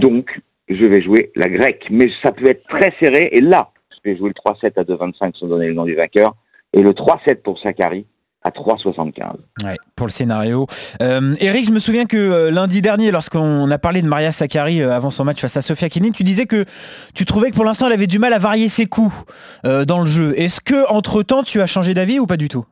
Donc, 0.00 0.40
je 0.68 0.84
vais 0.84 1.00
jouer 1.00 1.32
la 1.34 1.48
grecque. 1.48 1.88
Mais 1.90 2.10
ça 2.22 2.32
peut 2.32 2.46
être 2.46 2.66
très 2.68 2.92
serré. 2.98 3.30
Et 3.32 3.40
là, 3.40 3.70
je 3.90 4.10
vais 4.10 4.16
jouer 4.16 4.30
le 4.30 4.52
3-7 4.52 4.78
à 4.78 4.84
2-25 4.84 5.36
sans 5.36 5.46
donner 5.46 5.68
le 5.68 5.74
nom 5.74 5.84
du 5.84 5.94
vainqueur. 5.94 6.34
Et 6.72 6.82
le 6.82 6.92
3-7 6.92 7.36
pour 7.36 7.58
Sakari, 7.58 8.06
à 8.42 8.50
3,75. 8.50 9.36
Ouais, 9.64 9.76
pour 9.96 10.06
le 10.06 10.12
scénario. 10.12 10.66
Euh, 11.02 11.34
Eric, 11.40 11.66
je 11.66 11.72
me 11.72 11.78
souviens 11.78 12.06
que 12.06 12.16
euh, 12.16 12.50
lundi 12.50 12.80
dernier, 12.80 13.10
lorsqu'on 13.10 13.70
a 13.70 13.78
parlé 13.78 14.00
de 14.00 14.06
Maria 14.06 14.30
Sakkari 14.32 14.80
euh, 14.80 14.94
avant 14.94 15.10
son 15.10 15.24
match 15.24 15.40
face 15.40 15.56
à 15.56 15.62
Sofia 15.62 15.88
Kenin, 15.88 16.12
tu 16.12 16.22
disais 16.22 16.46
que 16.46 16.64
tu 17.14 17.24
trouvais 17.24 17.50
que 17.50 17.56
pour 17.56 17.64
l'instant 17.64 17.86
elle 17.86 17.92
avait 17.92 18.06
du 18.06 18.18
mal 18.18 18.32
à 18.32 18.38
varier 18.38 18.68
ses 18.68 18.86
coups 18.86 19.14
euh, 19.64 19.84
dans 19.84 20.00
le 20.00 20.06
jeu. 20.06 20.34
Est-ce 20.38 20.60
que 20.60 20.88
entre 20.88 21.22
temps 21.22 21.42
tu 21.42 21.60
as 21.60 21.66
changé 21.66 21.94
d'avis 21.94 22.20
ou 22.20 22.26
pas 22.26 22.36
du 22.36 22.48
tout? 22.48 22.64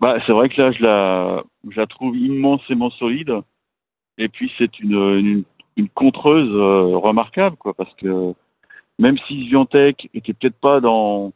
Bah, 0.00 0.16
c'est 0.24 0.32
vrai 0.32 0.48
que 0.48 0.60
là, 0.60 0.72
je 0.72 0.82
la, 0.82 1.42
je 1.68 1.76
la 1.76 1.86
trouve 1.86 2.16
immensément 2.16 2.90
solide. 2.90 3.40
Et 4.18 4.28
puis, 4.28 4.52
c'est 4.56 4.78
une, 4.78 4.92
une, 4.92 5.42
une 5.76 5.88
contreuse 5.88 6.50
euh, 6.52 6.96
remarquable, 6.96 7.56
quoi, 7.56 7.74
parce 7.74 7.94
que 7.94 8.34
même 8.98 9.18
si 9.18 9.46
Sviantec 9.46 10.08
était 10.14 10.32
peut-être 10.32 10.56
pas 10.56 10.80
dans, 10.80 11.32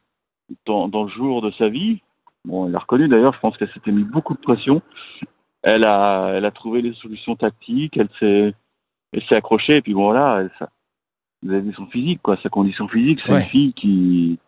dans, 0.66 0.88
dans 0.88 1.04
le 1.04 1.10
jour 1.10 1.42
de 1.42 1.50
sa 1.50 1.68
vie, 1.68 2.00
bon, 2.44 2.66
elle 2.66 2.72
l'a 2.72 2.78
reconnu 2.78 3.08
d'ailleurs, 3.08 3.34
je 3.34 3.40
pense 3.40 3.56
qu'elle 3.56 3.70
s'était 3.72 3.92
mis 3.92 4.04
beaucoup 4.04 4.34
de 4.34 4.40
pression. 4.40 4.82
Elle 5.62 5.84
a, 5.84 6.28
elle 6.34 6.44
a 6.44 6.50
trouvé 6.50 6.80
les 6.82 6.94
solutions 6.94 7.36
tactiques, 7.36 7.96
elle 7.96 8.08
s'est, 8.18 8.54
elle 9.12 9.22
s'est 9.22 9.36
accrochée, 9.36 9.76
et 9.76 9.82
puis 9.82 9.94
bon, 9.94 10.04
voilà, 10.04 10.40
elle, 10.40 10.50
ça, 10.58 10.70
vous 11.42 11.52
avez 11.52 11.60
vu 11.60 11.74
son 11.74 11.86
physique, 11.86 12.20
quoi, 12.22 12.36
sa 12.42 12.48
condition 12.48 12.88
physique, 12.88 13.20
c'est 13.24 13.32
Ouais. 13.32 13.40
une 13.40 13.46
fille 13.46 13.72
qui, 13.74 14.38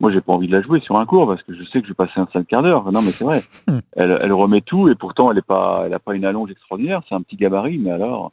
moi, 0.00 0.10
j'ai 0.10 0.20
pas 0.20 0.32
envie 0.32 0.48
de 0.48 0.52
la 0.52 0.62
jouer 0.62 0.80
sur 0.80 0.96
un 0.98 1.06
cours 1.06 1.26
parce 1.28 1.42
que 1.44 1.54
je 1.54 1.62
sais 1.64 1.80
que 1.80 1.86
je 1.86 1.92
vais 1.92 1.94
passer 1.94 2.18
un 2.18 2.26
sale 2.32 2.44
quart 2.44 2.62
d'heure. 2.62 2.90
Non, 2.90 3.02
mais 3.02 3.12
c'est 3.12 3.22
vrai. 3.22 3.44
Hmm. 3.68 3.78
Elle, 3.92 4.18
elle 4.20 4.32
remet 4.32 4.60
tout 4.60 4.88
et 4.88 4.96
pourtant, 4.96 5.30
elle 5.30 5.38
est 5.38 5.42
pas, 5.46 5.84
elle 5.86 5.94
a 5.94 6.00
pas 6.00 6.14
une 6.16 6.24
allonge 6.24 6.50
extraordinaire. 6.50 7.02
C'est 7.08 7.14
un 7.14 7.22
petit 7.22 7.36
gabarit, 7.36 7.78
mais 7.78 7.92
alors, 7.92 8.32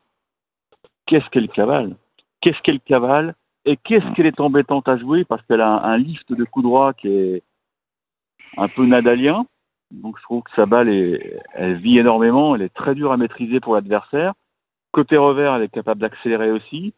qu'est-ce 1.06 1.30
qu'elle 1.30 1.48
cavale? 1.48 1.96
Qu'est-ce 2.42 2.62
qu'elle 2.64 2.80
cavale? 2.80 3.36
Et 3.66 3.78
qu'est-ce 3.78 4.08
qu'elle 4.14 4.26
est 4.26 4.40
embêtante 4.40 4.88
à 4.88 4.98
jouer 4.98 5.26
parce 5.26 5.44
qu'elle 5.44 5.62
a 5.62 5.86
un, 5.86 5.94
un 5.94 5.98
lift 6.00 6.34
de 6.34 6.44
coup 6.44 6.64
droit 6.64 6.94
qui 6.94 7.08
est 7.10 7.44
un 8.60 8.68
peu 8.68 8.86
nadalien. 8.86 9.46
Donc, 9.92 10.18
je 10.20 10.24
trouve 10.24 10.44
que 10.44 10.52
sa 10.56 10.66
balle 10.66 10.90
est, 10.90 11.40
elle 11.54 11.78
vit 11.78 11.98
énormément. 11.98 12.56
Elle 12.56 12.62
est 12.62 12.74
très 12.74 12.94
dure 12.96 13.12
à 13.12 13.18
maîtriser 13.18 13.60
pour 13.60 13.74
l'adversaire. 13.76 14.34
Côté 14.92 15.18
revers, 15.18 15.56
elle 15.56 15.64
est 15.64 15.68
capable 15.70 16.02
d'accélérer 16.02 16.52
aussi. 16.52 16.94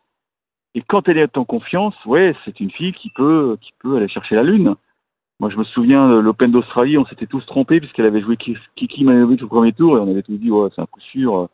Et 0.76 0.82
quand 0.82 1.08
elle 1.10 1.18
est 1.18 1.38
en 1.38 1.44
confiance, 1.46 1.96
ouais, 2.06 2.34
c'est 2.46 2.60
une 2.60 2.72
fille 2.72 2.94
qui 2.94 3.10
peut, 3.10 3.58
qui 3.62 3.72
peut 3.80 3.98
aller 3.98 4.08
chercher 4.08 4.36
la 4.36 4.44
lune. 4.44 4.76
Moi, 5.40 5.50
je 5.50 5.58
me 5.58 5.64
souviens 5.64 6.08
de 6.10 6.16
l'Open 6.20 6.52
d'Australie, 6.52 6.98
on 6.98 7.06
s'était 7.06 7.26
tous 7.26 7.46
trompés 7.46 7.80
puisqu'elle 7.80 8.06
avait 8.06 8.22
joué 8.22 8.38
Ki- 8.38 8.58
Kiki 8.76 9.04
Manovic 9.04 9.42
au 9.44 9.48
premier 9.48 9.72
tour 9.74 9.98
et 9.98 10.00
on 10.00 10.10
avait 10.10 10.22
tous 10.22 10.38
dit, 10.38 10.52
ouais, 10.52 10.70
c'est 10.76 10.82
un 10.82 10.86
coup 10.86 11.00
sûr 11.02 11.36
euh, 11.40 11.48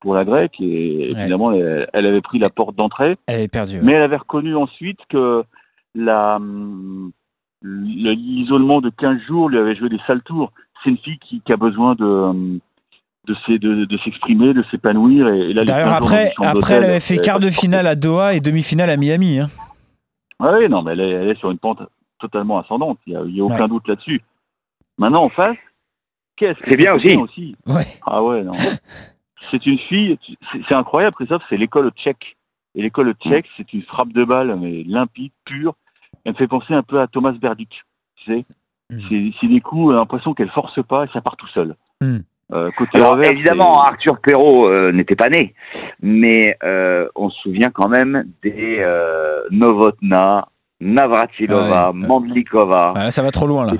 pour 0.00 0.14
la 0.14 0.24
grecque. 0.24 0.60
Et 0.60 1.12
Ouais. 1.14 1.20
évidemment, 1.20 1.50
elle, 1.52 1.88
elle 1.92 2.06
avait 2.06 2.20
pris 2.20 2.38
la 2.38 2.50
porte 2.50 2.76
d'entrée. 2.76 3.16
Elle 3.26 3.40
est 3.40 3.48
perdue. 3.48 3.76
ouais. 3.78 3.82
Mais 3.82 3.92
elle 3.92 4.02
avait 4.02 4.16
reconnu 4.16 4.54
ensuite 4.54 5.00
que 5.08 5.42
la, 5.94 6.36
hum, 6.36 7.10
l'isolement 7.64 8.80
de 8.80 8.90
15 8.90 9.20
jours 9.22 9.48
lui 9.48 9.58
avait 9.58 9.74
joué 9.74 9.88
des 9.88 9.98
sales 10.06 10.22
tours. 10.22 10.52
C'est 10.82 10.90
une 10.90 10.98
fille 10.98 11.18
qui, 11.18 11.40
qui 11.40 11.52
a 11.52 11.56
besoin 11.56 11.94
de, 11.94 12.58
de, 13.26 13.34
s'e- 13.34 13.58
de, 13.58 13.84
de 13.86 13.96
s'exprimer, 13.98 14.52
de 14.54 14.62
s'épanouir. 14.70 15.28
Et, 15.28 15.50
et 15.50 15.52
là, 15.54 15.62
les 15.62 15.68
D'ailleurs 15.68 15.88
15 15.88 15.98
jours 15.98 16.00
dans 16.00 16.06
après, 16.06 16.34
après 16.44 16.74
elle 16.74 16.84
avait 16.84 17.00
fait 17.00 17.18
quart 17.18 17.40
de 17.40 17.50
finale 17.50 17.86
à 17.86 17.94
Doha 17.94 18.34
et 18.34 18.40
demi-finale 18.40 18.90
à 18.90 18.96
Miami. 18.96 19.38
hein. 19.38 19.50
Ah 20.40 20.52
oui, 20.58 20.68
non, 20.68 20.82
mais 20.82 20.92
elle 20.92 21.00
est, 21.00 21.10
elle 21.10 21.28
est 21.28 21.38
sur 21.38 21.50
une 21.50 21.58
pente 21.58 21.82
totalement 22.18 22.58
ascendante. 22.58 22.98
Il 23.06 23.12
n'y 23.14 23.16
a, 23.18 23.22
il 23.24 23.36
y 23.36 23.40
a 23.40 23.44
aucun 23.44 23.62
Ouais. 23.62 23.68
doute 23.68 23.88
là-dessus. 23.88 24.20
Maintenant, 24.98 25.24
en 25.24 25.28
face, 25.30 25.56
qu'est-ce 26.36 26.58
C'est 26.66 26.76
bien 26.76 26.98
c'est 27.00 27.16
aussi. 27.16 27.56
Ouais. 27.66 27.86
Ah 28.04 28.22
ouais, 28.22 28.42
non. 28.42 28.52
c'est 29.50 29.64
une 29.66 29.78
fille, 29.78 30.18
c'est 30.52 30.60
c'est 30.68 30.74
incroyable, 30.74 31.16
Christophe, 31.16 31.44
c'est 31.48 31.56
l'école 31.56 31.90
tchèque. 31.92 32.36
Et 32.74 32.82
l'école 32.82 33.12
tchèque, 33.14 33.46
c'est 33.56 33.72
une 33.72 33.82
frappe 33.82 34.12
de 34.12 34.24
balle, 34.24 34.56
mais 34.60 34.82
limpide, 34.84 35.32
pure. 35.44 35.74
Elle 36.24 36.32
me 36.32 36.36
fait 36.36 36.48
penser 36.48 36.74
un 36.74 36.82
peu 36.82 37.00
à 37.00 37.06
Thomas 37.06 37.32
Berdic. 37.32 37.82
Tu 38.16 38.32
sais, 38.32 38.44
Mm. 38.90 39.32
c'est 39.40 39.46
des 39.48 39.60
coups, 39.60 39.92
euh, 39.94 39.96
l'impression 39.96 40.34
qu'elle 40.34 40.50
force 40.50 40.82
pas 40.86 41.04
et 41.04 41.08
ça 41.12 41.22
part 41.22 41.36
tout 41.36 41.46
seul. 41.46 41.74
Mm. 42.02 42.18
Euh, 42.52 42.70
côté 42.76 42.98
Alors 42.98 43.12
revers, 43.12 43.30
évidemment, 43.30 43.82
Arthur 43.82 44.20
Perrault 44.20 44.68
euh, 44.68 44.92
n'était 44.92 45.16
pas 45.16 45.30
né, 45.30 45.54
mais 46.02 46.56
euh, 46.62 47.08
on 47.16 47.30
se 47.30 47.40
souvient 47.40 47.70
quand 47.70 47.88
même 47.88 48.24
des 48.42 48.76
euh, 48.80 49.40
Novotna, 49.50 50.48
Navratilova, 50.80 51.92
ouais. 51.92 51.96
Mandlikova. 52.06 52.92
Ah, 52.96 53.10
ça 53.10 53.22
va 53.22 53.30
trop 53.30 53.46
loin 53.46 53.64
là. 53.66 53.72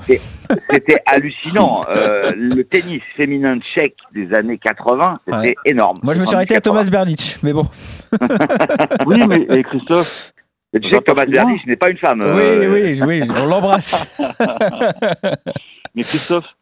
C'était- 0.71 1.01
hallucinant. 1.05 1.85
Euh, 1.95 2.33
le 2.35 2.63
tennis 2.63 3.01
féminin 3.15 3.59
tchèque 3.59 3.97
des 4.13 4.33
années 4.33 4.57
80, 4.57 5.19
c'était 5.25 5.37
Ouais. 5.37 5.55
énorme. 5.65 5.99
Moi 6.01 6.15
je 6.15 6.19
me 6.21 6.25
suis 6.25 6.35
arrêté 6.35 6.55
à 6.55 6.61
70, 6.63 6.63
Thomas 6.63 6.89
Berdic, 6.89 7.37
mais 7.43 7.53
bon. 7.53 7.67
Oui, 9.05 9.21
mais 9.27 9.45
et 9.49 9.63
Christophe, 9.63 10.33
Et 10.75 10.79
tu 10.81 10.89
sais 10.89 10.99
que 10.99 11.03
Thomas 11.05 11.25
Berdych 11.25 11.65
n'est 11.65 11.77
pas 11.77 11.89
une 11.89 11.97
femme. 11.97 12.19
Oui, 12.21 12.27
euh, 12.43 12.99
oui, 12.99 13.01
oui, 13.21 13.29
on 13.33 13.45
l'embrasse. 13.45 14.17
mais 15.95 16.03
Christophe, 16.03 16.55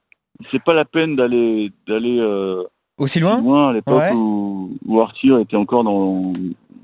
c'est 0.52 0.62
pas 0.64 0.74
la 0.74 0.86
peine 0.86 1.16
d'aller 1.16 1.72
d'aller 1.88 2.20
euh, 2.20 2.64
Aussi 2.98 3.20
loin 3.20 3.42
loin 3.42 3.70
à 3.70 3.74
l'époque 3.74 4.00
Ouais. 4.02 4.12
où, 4.14 4.78
où 4.86 5.02
Arthur 5.02 5.40
était 5.40 5.58
encore 5.58 5.84
dans, 5.84 6.32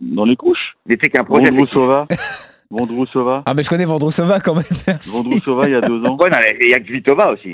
dans 0.01 0.25
les 0.25 0.35
couches. 0.35 0.75
N'était 0.87 1.09
qu'un 1.09 1.23
projet. 1.23 1.51
Vondrousova, 1.51 2.07
Vondrousova, 2.71 3.43
Ah 3.45 3.53
mais 3.53 3.61
je 3.63 3.69
connais 3.69 3.85
Vondrousova 3.85 4.39
quand 4.39 4.55
même, 4.55 4.63
merci. 4.87 5.09
Vondrousova 5.09 5.67
il 5.67 5.73
y 5.73 5.75
a 5.75 5.81
deux 5.81 6.03
ans. 6.05 6.17
Ouais, 6.19 6.29
non, 6.31 6.37
il 6.59 6.67
y 6.69 6.73
a 6.73 6.79
Kvitova 6.79 7.33
aussi. 7.33 7.53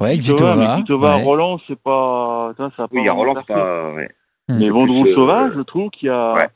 Ouais, 0.00 0.18
Kvitova, 0.18 0.56
mais 0.56 0.64
Kvitova. 0.64 0.76
Kvitova, 0.76 1.16
ouais. 1.16 1.22
Roland, 1.22 1.60
c'est 1.66 1.78
pas... 1.80 2.52
ça, 2.58 2.70
ça 2.76 2.84
a 2.84 2.88
Oui, 2.92 3.00
il 3.00 3.04
y 3.06 3.08
a 3.08 3.12
Roland, 3.12 3.34
pas... 3.46 3.92
ouais. 3.94 4.08
Mais 4.48 4.56
plus, 4.66 4.68
Vondrousova, 4.70 5.44
euh, 5.44 5.52
je 5.56 5.60
trouve 5.62 5.88
qu'il 5.90 6.08
y 6.08 6.10
a... 6.10 6.48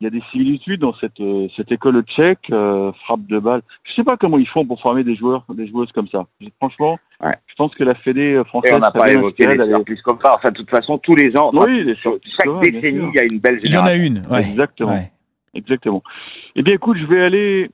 Il 0.00 0.04
y 0.04 0.06
a 0.06 0.10
des 0.10 0.22
similitudes 0.32 0.80
dans 0.80 0.94
cette, 0.94 1.20
euh, 1.20 1.46
cette 1.56 1.70
école 1.70 2.02
tchèque, 2.02 2.48
euh, 2.50 2.92
frappe 3.04 3.26
de 3.26 3.38
balle. 3.38 3.62
Je 3.84 3.92
sais 3.92 4.02
pas 4.04 4.16
comment 4.16 4.38
ils 4.38 4.46
font 4.48 4.64
pour 4.66 4.80
former 4.80 5.04
des 5.04 5.14
joueurs, 5.14 5.44
des 5.54 5.68
joueuses 5.68 5.92
comme 5.92 6.08
ça. 6.08 6.26
Franchement, 6.60 6.98
Ouais. 7.22 7.34
je 7.46 7.54
pense 7.54 7.74
que 7.76 7.84
la 7.84 7.94
Fédé 7.94 8.34
euh, 8.34 8.44
française 8.44 8.72
Et 8.72 8.74
on 8.74 8.80
n'a 8.80 8.90
pas 8.90 9.10
évoqué 9.12 9.46
les 9.46 9.56
d'aller- 9.56 9.70
sœurs 9.70 9.84
Pliskova. 9.84 10.34
Enfin, 10.34 10.50
de 10.50 10.56
toute 10.56 10.68
façon, 10.70 10.98
tous 10.98 11.14
les 11.14 11.36
ans, 11.36 11.50
enfin, 11.54 11.64
Oui, 11.66 11.84
les 11.84 11.94
sur 11.94 12.18
sœurs 12.24 12.60
chaque 12.60 12.72
décennie, 12.72 13.08
il 13.08 13.14
y 13.14 13.18
a 13.20 13.24
une 13.24 13.38
belle 13.38 13.60
Il 13.62 13.70
y 13.72 13.76
en 13.78 13.84
génération. 13.86 13.86
a 13.86 13.94
une, 13.94 14.26
ouais. 14.30 14.50
Exactement. 14.50 14.92
ouais. 14.92 15.12
Exactement. 15.54 16.02
Eh 16.56 16.62
bien, 16.62 16.74
écoute, 16.74 16.96
je 16.96 17.06
vais 17.06 17.22
aller 17.22 17.70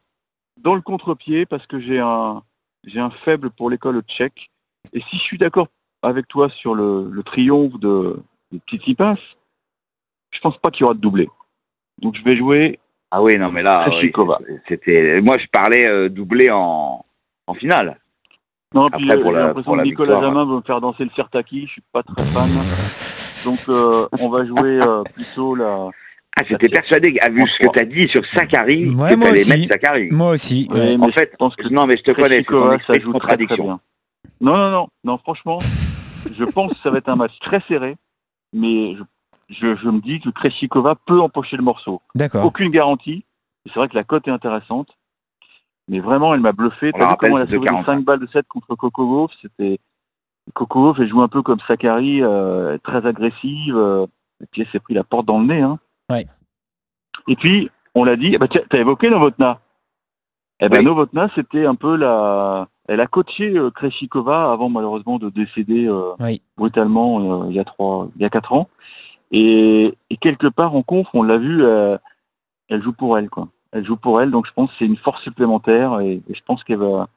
dans 0.61 0.75
le 0.75 0.83
contre-pied 0.83 1.47
parce 1.47 1.67
que 1.67 1.81
j'ai 1.81 1.99
un, 2.01 2.43
j'ai 2.85 3.01
un 3.01 3.09
faible 3.11 3.49
pour 3.51 3.71
l'école 3.71 4.03
tchèque. 4.03 4.51
Et 4.93 5.01
si 5.01 5.17
je 5.17 5.23
suis 5.23 5.39
d'accord 5.39 5.69
avec 6.03 6.29
toi 6.29 6.51
sur 6.51 6.75
le, 6.75 7.09
le 7.11 7.23
triomphe 7.23 7.81
de, 7.81 8.19
de 8.53 8.59
Tsitsipas, 8.69 9.17
je 10.31 10.41
pense 10.41 10.59
pas 10.59 10.71
qu'il 10.71 10.83
y 10.83 10.85
aura 10.85 10.95
de 10.95 11.01
doublé. 11.01 11.29
Donc, 12.01 12.17
je 12.17 12.25
vais 12.25 12.37
jouer. 12.37 12.79
Ah 13.11 13.23
oui, 13.23 13.39
non, 13.39 13.51
mais 13.51 13.63
là, 13.63 13.87
c'était... 14.69 15.21
Moi, 15.21 15.37
je 15.39 15.47
parlais 15.49 15.87
euh, 15.87 16.09
doublé 16.09 16.51
en... 16.51 17.05
en 17.47 17.55
finale. 17.55 17.99
Non, 18.73 18.87
Après, 18.87 18.99
puis 18.99 19.09
j'ai 19.09 19.19
pour 19.19 19.33
la- 19.33 19.47
l'impression 19.49 19.73
que 19.73 19.77
la 19.79 19.83
Nicolas 19.83 20.15
victoire. 20.15 20.33
Jamin 20.35 20.45
veut 20.51 20.57
me 20.59 20.63
faire 20.63 20.81
danser 20.81 21.05
le 21.05 21.11
Sertaki. 21.17 21.67
Je 21.67 21.73
suis 21.73 21.83
pas 21.93 22.03
très 22.05 22.25
fan. 22.27 22.49
Donc, 23.45 23.59
euh, 23.69 24.07
on 24.21 24.29
va 24.29 24.47
jouer 24.47 24.81
euh, 24.81 25.03
plutôt 25.15 25.55
la. 25.57 25.89
Ah, 26.37 26.43
j'étais 26.47 26.69
persuadé, 26.69 27.19
à 27.21 27.29
vu 27.31 27.45
ce 27.49 27.59
que 27.59 27.67
tu 27.73 27.79
as 27.81 27.85
dit 27.85 28.09
sur 28.09 28.25
Sakari, 28.25 28.91
Ouais, 28.91 29.11
que 29.11 29.15
moi 29.17 29.29
t'allais 29.29 29.41
aussi. 29.41 29.51
mettre 29.51 29.73
Sakari. 29.73 30.09
Moi 30.13 30.31
aussi. 30.31 30.69
Ouais, 30.71 30.79
ouais. 30.79 30.97
mais 30.97 31.07
En 31.07 31.11
fait, 31.11 31.31
je 31.33 31.37
pense 31.37 31.57
que 31.57 31.69
Non, 31.69 31.87
mais 31.87 31.97
je 31.97 32.03
te 32.05 32.13
connais, 32.13 32.45
c'est 32.47 32.49
de 32.49 32.55
joue 32.55 32.79
très, 32.79 32.79
très 32.79 33.01
contradiction. 33.11 33.65
bien. 33.65 33.81
Non, 34.41 34.57
non, 34.57 34.71
non, 34.71 34.89
non, 35.03 35.19
franchement, 35.19 35.59
je 36.33 36.45
pense 36.45 36.73
que 36.75 36.79
ça 36.85 36.91
va 36.91 36.99
être 36.99 37.09
un 37.09 37.17
match 37.17 37.37
très 37.41 37.61
serré, 37.67 37.97
mais 38.55 38.95
je, 38.97 39.03
je, 39.51 39.77
je 39.77 39.89
me 39.89 40.01
dis 40.01 40.21
que 40.21 40.31
Krejcikova 40.31 40.95
peut 40.95 41.21
empocher 41.21 41.57
le 41.57 41.63
morceau. 41.63 42.01
D'accord. 42.15 42.45
Aucune 42.45 42.71
garantie. 42.71 43.25
C'est 43.67 43.75
vrai 43.75 43.89
que 43.89 43.95
la 43.95 44.05
cote 44.05 44.27
est 44.27 44.31
intéressante, 44.31 44.89
mais 45.89 46.01
vraiment, 46.01 46.33
elle 46.35 46.41
m'a 46.41 46.53
bluffé. 46.53 46.93
T'as 46.93 47.11
vu 47.11 47.17
comment 47.19 47.39
elle 47.39 47.49
a 47.49 47.51
sauvé 47.51 47.69
les 47.69 47.77
2,45. 47.77 47.85
5 47.85 48.05
balles 48.05 48.21
de 48.21 48.27
7 48.27 48.47
contre 48.49 48.75
Kokogov 48.75 49.31
C'était 49.43 49.79
Kokogov, 50.55 51.01
elle 51.01 51.09
joue 51.09 51.21
un 51.21 51.29
peu 51.29 51.43
comme 51.43 51.61
Sakari, 51.61 52.23
euh, 52.23 52.79
très 52.79 53.05
agressive, 53.07 53.77
euh, 53.77 54.07
et 54.43 54.47
puis 54.47 54.63
elle 54.63 54.69
s'est 54.69 54.81
pris 54.81 54.95
la 54.95 55.05
porte 55.05 55.27
dans 55.27 55.39
le 55.41 55.47
nez. 55.47 55.61
Hein. 55.61 55.79
Ouais. 56.09 56.27
Et 57.29 57.37
puis, 57.37 57.71
on 57.95 58.05
l'a 58.05 58.17
dit, 58.17 58.31
eh 58.35 58.39
ben, 58.39 58.47
tiens, 58.49 58.63
t'as 58.69 58.79
évoqué 58.79 59.11
Novotna. 59.11 59.61
Eh 60.61 60.69
ben, 60.69 60.79
Oui. 60.79 60.85
Novotna, 60.85 61.29
c'était 61.35 61.67
un 61.67 61.75
peu 61.75 61.97
la... 61.97 62.69
Elle 62.89 63.01
a 63.01 63.07
coaché 63.07 63.57
euh, 63.57 63.71
Krejcikova 63.71 64.51
avant 64.53 64.69
malheureusement 64.69 65.19
de 65.19 65.31
décéder 65.31 65.87
euh, 65.87 66.13
Oui. 66.19 66.43
brutalement 66.57 67.45
euh, 67.45 67.47
il 67.49 67.55
y 67.55 67.61
a 67.61 67.65
trois, 67.65 68.09
il 68.17 68.23
y 68.23 68.25
a 68.25 68.31
quatre 68.31 68.53
ans. 68.53 68.69
Et, 69.31 69.95
et 70.11 70.17
quelque 70.17 70.49
part 70.49 70.75
en 70.75 70.83
conf, 70.83 71.07
on 71.15 71.23
l'a 71.23 71.39
vu, 71.39 71.63
euh, 71.63 71.97
elle 72.69 72.83
joue 72.83 72.93
pour 72.93 73.17
elle, 73.19 73.31
quoi. 73.31 73.49
Elle 73.73 73.85
joue 73.85 73.97
pour 73.97 74.21
elle, 74.21 74.31
donc 74.31 74.47
je 74.47 74.53
pense 74.53 74.71
que 74.71 74.77
c'est 74.79 74.87
une 74.87 74.97
force 74.97 75.23
supplémentaire 75.23 76.01
et, 76.01 76.23
et 76.29 76.35
je 76.35 76.43
pense 76.45 76.65
qu'elle 76.65 76.79
va. 76.79 77.09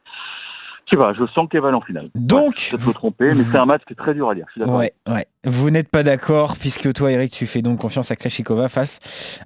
Sais 0.90 0.98
pas, 0.98 1.14
je 1.14 1.24
sens 1.34 1.48
qu'elle 1.50 1.62
va 1.62 1.76
en 1.76 1.82
finale. 1.82 2.10
Donc- 2.14 2.70
Ouais, 2.74 2.78
je 2.82 2.88
me 2.88 2.94
tromper, 2.94 3.34
mais 3.34 3.44
c'est 3.52 3.58
un 3.58 3.66
match 3.66 3.82
qui 3.88 3.94
est 3.94 3.96
très 3.96 4.14
dur 4.14 4.30
à 4.30 4.34
lire. 4.34 4.46
Je 4.56 4.62
suis. 4.62 4.70
Ouais, 4.70 4.94
ouais. 5.10 5.26
Vous 5.46 5.70
n'êtes 5.72 5.90
pas 5.90 6.04
d'accord 6.04 6.56
puisque 6.58 6.92
toi, 6.94 7.12
Eric, 7.12 7.32
tu 7.32 7.48
fais 7.48 7.62
donc 7.62 7.80
confiance 7.80 8.12
à 8.12 8.16
Kreshikova 8.16 8.70
face 8.70 9.00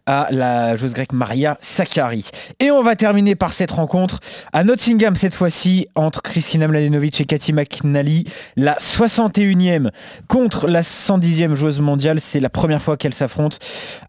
à 0.05 0.27
la 0.31 0.75
joueuse 0.75 0.93
grecque 0.93 1.13
Maria 1.13 1.57
Sakkari. 1.61 2.29
Et 2.59 2.69
on 2.71 2.83
va 2.83 2.95
terminer 2.95 3.35
par 3.35 3.53
cette 3.53 3.71
rencontre 3.71 4.19
à 4.53 4.63
Nottingham 4.63 5.15
cette 5.15 5.33
fois-ci 5.33 5.87
entre 5.95 6.21
Kristina 6.21 6.67
Mladenovic 6.67 7.19
et 7.21 7.25
Cathy 7.25 7.53
McNally, 7.53 8.25
la 8.57 8.75
61e 8.79 9.89
contre 10.27 10.67
la 10.67 10.81
110e 10.81 11.55
joueuse 11.55 11.79
mondiale. 11.79 12.19
C'est 12.19 12.39
la 12.39 12.49
première 12.49 12.81
fois 12.81 12.97
qu'elles 12.97 13.13
s'affrontent. 13.15 13.57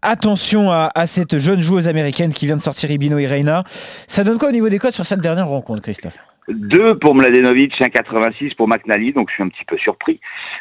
Attention 0.01 0.71
à, 0.71 0.91
à 0.95 1.07
cette 1.07 1.37
jeune 1.37 1.61
joueuse 1.61 1.87
américaine 1.87 2.33
qui 2.33 2.45
vient 2.45 2.57
de 2.57 2.61
sortir 2.61 2.91
Ibino 2.91 3.17
et 3.17 3.27
Reina. 3.27 3.63
Ça 4.07 4.23
donne 4.23 4.37
quoi 4.37 4.49
au 4.49 4.53
niveau 4.53 4.69
des 4.69 4.79
codes 4.79 4.93
sur 4.93 5.05
cette 5.05 5.21
dernière 5.21 5.47
rencontre, 5.47 5.81
Christophe? 5.81 6.17
2 6.49 6.97
pour 6.97 7.15
Mladenovic, 7.15 7.79
1,86 7.79 8.55
pour 8.55 8.67
McNally, 8.67 9.13
donc 9.13 9.29
je 9.29 9.35
suis 9.35 9.43
un 9.43 9.49
petit 9.49 9.65
peu 9.65 9.77
surpris 9.77 10.19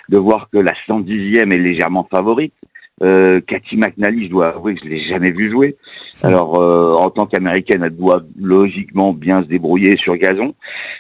de 0.09 0.19
voir 0.19 0.49
que 0.53 0.59
la 0.59 0.73
110e 0.73 1.53
est 1.53 1.59
légèrement 1.59 2.07
favorite. 2.11 2.55
Euh, 3.03 3.41
Cathy 3.41 3.77
McNally, 3.77 4.25
je 4.25 4.31
dois 4.31 4.49
avouer 4.49 4.75
que 4.75 4.81
je 4.85 4.91
l'ai 4.91 4.99
jamais 4.99 5.31
vu 5.31 5.51
jouer. 5.51 5.77
Alors, 6.23 6.61
euh, 6.61 6.95
en 6.95 7.11
tant 7.11 7.27
qu'américaine, 7.27 7.83
elle 7.85 7.97
doit 7.97 8.23
logiquement 8.41 9.13
bien 9.13 9.43
se 9.43 9.47
débrouiller 9.47 9.97
sur 9.97 10.17
gazon. 10.17 10.55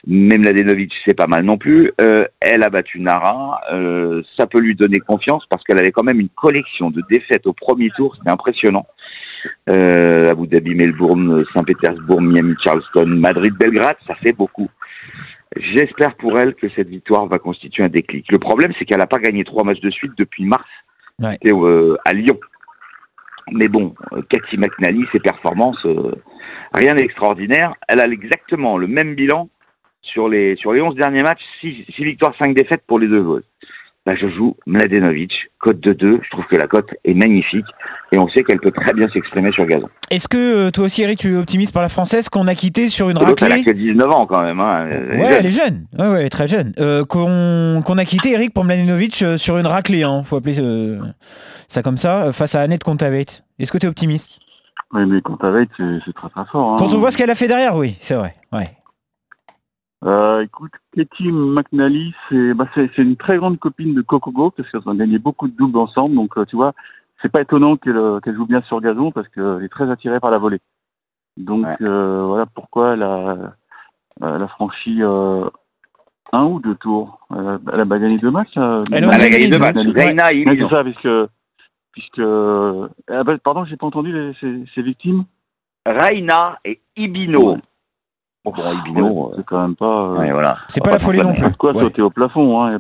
Même 0.07 0.43
Mladenovic, 0.43 0.95
c'est 1.05 1.15
pas 1.15 1.27
mal 1.27 1.45
non 1.45 1.59
plus. 1.59 1.91
Euh, 2.01 2.25
elle 2.41 2.63
a 2.63 2.71
battu 2.71 3.01
Nara. 3.01 3.61
Euh, 3.73 4.23
ça 4.37 4.47
peut 4.47 4.61
lui 4.61 4.77
donner 4.77 5.01
confiance 5.01 5.45
parce 5.47 5.65
qu'elle 5.65 5.79
avait 5.79 5.93
quand 5.93 6.05
même 6.05 6.21
une 6.21 6.29
collection 6.29 6.91
de 6.91 7.03
défaites 7.11 7.47
au 7.47 7.53
premier 7.53 7.91
tour. 7.91 8.15
C'était 8.17 8.31
impressionnant. 8.31 8.87
Euh, 9.69 10.31
Abu 10.31 10.47
Dhabi, 10.47 10.75
Melbourne, 10.75 11.45
Saint-Pétersbourg, 11.53 12.21
Miami, 12.21 12.55
Charleston, 12.61 13.07
Madrid, 13.07 13.55
Belgrade, 13.55 13.97
ça 14.07 14.15
fait 14.15 14.33
beaucoup. 14.33 14.69
J'espère 15.57 16.15
pour 16.15 16.39
elle 16.39 16.55
que 16.55 16.69
cette 16.69 16.89
victoire 16.89 17.27
va 17.27 17.39
constituer 17.39 17.83
un 17.83 17.89
déclic. 17.89 18.31
Le 18.31 18.39
problème, 18.39 18.73
c'est 18.79 18.85
qu'elle 18.85 18.99
n'a 18.99 19.07
pas 19.07 19.19
gagné 19.19 19.45
trois 19.45 19.65
matchs 19.65 19.81
de 19.81 19.91
suite 19.91 20.13
depuis 20.17 20.45
mars 20.45 20.69
Ouais. 21.21 21.33
C'était, 21.33 21.53
euh, 21.53 21.97
à 22.05 22.13
Lyon. 22.13 22.39
Mais 23.53 23.69
bon, 23.69 23.95
euh, 24.13 24.23
Cathy 24.29 24.57
McNally, 24.57 25.05
ses 25.11 25.21
performances, 25.21 25.85
euh, 25.87 26.13
rien 26.73 26.95
d'extraordinaire. 26.95 27.75
Elle 27.89 28.01
a 28.01 28.07
exactement 28.07 28.79
le 28.79 28.87
même 28.87 29.15
bilan 29.15 29.49
sur 30.01 30.29
les, 30.29 30.55
sur 30.57 30.73
les 30.73 30.81
11 30.81 30.95
derniers 30.95 31.23
matchs, 31.23 31.45
6, 31.61 31.87
victoires, 31.99 32.35
5 32.39 32.55
défaites 32.55 32.83
pour 32.87 32.99
les 32.99 33.09
deux 33.09 33.23
joueuses. 33.23 33.49
Là, 34.07 34.15
je 34.15 34.27
joue 34.27 34.57
Mladenovic, 34.67 35.51
cote 35.59 35.81
de 35.81 35.93
2. 35.93 36.21
Je 36.23 36.31
trouve 36.31 36.47
que 36.47 36.57
la 36.57 36.67
cote 36.67 36.95
est 37.05 37.13
magnifique 37.13 37.67
et 38.11 38.17
on 38.17 38.27
sait 38.27 38.43
qu'elle 38.43 38.59
peut 38.61 38.71
très 38.71 38.95
bien 38.95 39.07
s'exprimer 39.11 39.53
sur 39.53 39.67
gazon. 39.67 39.89
Est-ce 40.11 40.29
que 40.29 40.39
euh, 40.69 40.71
toi 40.71 40.87
aussi 40.87 41.03
Eric 41.03 41.19
tu 41.19 41.35
es 41.35 41.37
optimiste 41.37 41.73
par 41.75 41.83
la 41.83 41.91
française 41.91 42.31
qu'on 42.31 42.47
a 42.49 42.55
quitté 42.55 42.89
sur 42.89 43.11
une 43.11 43.19
L'autre, 43.19 43.43
elle 43.43 43.53
a 43.53 43.57
raclée 43.57 43.71
que 43.73 43.77
19 43.79 44.11
ans 44.11 44.25
quand 44.25 44.43
même. 44.43 44.61
Hein. 44.61 44.87
Elle 44.91 45.03
est 45.21 45.23
Ouais, 45.23 45.29
jeune. 45.29 45.37
elle 45.41 45.47
est 45.47 45.51
jeune. 45.51 45.87
Ouais, 45.99 46.09
ouais, 46.09 46.21
elle 46.21 46.27
est 46.27 46.31
très 46.31 46.49
jeune. 46.49 46.73
Euh, 46.79 47.05
qu'on 47.05 47.83
qu'on 47.85 47.99
a 47.99 48.05
quitté 48.07 48.33
Eric 48.33 48.55
pour 48.55 48.65
Mladenovic 48.65 49.21
euh, 49.23 49.37
sur 49.37 49.59
une 49.59 49.67
raclée, 49.67 50.05
hein. 50.05 50.23
faut 50.25 50.37
appeler 50.37 50.59
euh, 50.59 51.01
ça 51.69 51.83
comme 51.83 51.99
ça, 51.99 52.33
face 52.33 52.55
à 52.55 52.63
Annette 52.63 52.85
Kontaveit. 52.85 53.27
Est-ce 53.59 53.71
que 53.73 53.77
tu 53.79 53.85
es 53.85 53.89
optimiste? 53.91 54.31
Oui, 54.95 55.05
mais 55.05 55.21
c'est 55.77 55.85
c'est 56.07 56.15
très 56.15 56.29
très 56.31 56.45
fort. 56.51 56.73
hein. 56.73 56.77
Quand 56.79 56.95
on 56.95 56.99
voit 56.99 57.11
ce 57.11 57.19
qu'elle 57.19 57.29
a 57.31 57.35
fait 57.35 57.49
derrière, 57.49 57.77
oui, 57.77 57.97
c'est 58.01 58.15
vrai. 58.15 58.35
Ouais. 58.55 58.65
Euh, 60.05 60.43
écoute, 60.43 60.73
Katie 60.97 61.33
McNally, 61.33 62.15
c'est 62.29 62.55
bah, 62.55 62.67
une 62.99 63.17
très 63.17 63.37
grande 63.37 63.59
copine 63.59 63.95
de 63.95 64.03
Kokogo 64.03 64.51
parce 64.53 64.71
qu'elles 64.71 64.87
ont 64.87 64.95
gagné 64.95 65.19
beaucoup 65.19 65.49
de 65.49 65.57
doubles 65.57 65.79
ensemble. 65.79 66.15
Donc, 66.15 66.37
euh, 66.37 66.45
tu 66.45 66.57
vois, 66.57 66.73
c'est 67.21 67.33
pas 67.33 67.41
étonnant 67.41 67.77
qu'elle 67.77 67.97
euh, 67.97 68.21
qu'elle 68.21 68.37
joue 68.37 68.47
bien 68.47 68.63
sur 68.63 68.81
gazon 68.81 69.11
parce 69.11 69.29
qu'elle 69.29 69.65
est 69.65 69.69
très 69.69 69.91
attirée 69.91 70.21
par 70.21 70.31
la 70.31 70.39
volée. 70.39 70.61
Donc, 71.37 71.67
Ouais. 71.67 71.77
euh, 71.83 72.25
voilà 72.27 72.47
pourquoi 72.47 72.95
elle 72.95 73.03
a, 73.03 73.57
elle 74.23 74.43
a 74.43 74.49
franchi 74.49 75.03
un 75.03 76.45
ou 76.45 76.61
deux 76.61 76.77
tours. 76.77 77.19
Elle 77.37 77.49
a, 77.49 77.59
elle 77.73 77.81
a 77.81 77.87
pas 77.87 77.99
gagné 77.99 78.19
deux 78.19 78.31
matchs. 78.31 78.57
Elle 78.57 79.05
a 79.05 79.19
gagné 79.19 79.49
deux 79.49 79.59
matchs. 79.59 79.77
C'est 79.85 80.69
ça, 80.69 80.85
puisque, 80.85 81.09
puisque 81.93 82.21
ah, 82.21 83.25
bah, 83.25 83.39
pardon, 83.39 83.65
j'ai 83.65 83.77
pas 83.77 83.87
entendu 83.87 84.13
les, 84.13 84.33
ces, 84.41 84.65
ces 84.75 84.83
victimes. 84.83 85.25
Raina 85.87 86.59
et 86.65 86.81
Ibino. 86.97 87.55
Ouais. 87.55 87.61
Bon, 88.53 88.63
bon, 88.63 88.79
Ibino, 88.79 89.31
euh, 89.33 89.35
c'est 89.37 89.45
quand 89.45 89.61
même 89.63 89.77
pas. 89.77 89.87
euh, 90.03 90.19
ouais, 90.19 90.33
voilà. 90.33 90.59
C'est 90.69 90.83
pas 90.83 90.91
la 90.93 90.99
folie 90.99 91.21
non 91.21 91.35
plus. 91.35 91.51
quoi 91.53 91.73
Ouais. 91.75 91.83
sauter 91.83 92.03
au 92.03 92.11
plafond, 92.11 92.63
hein, 92.63 92.79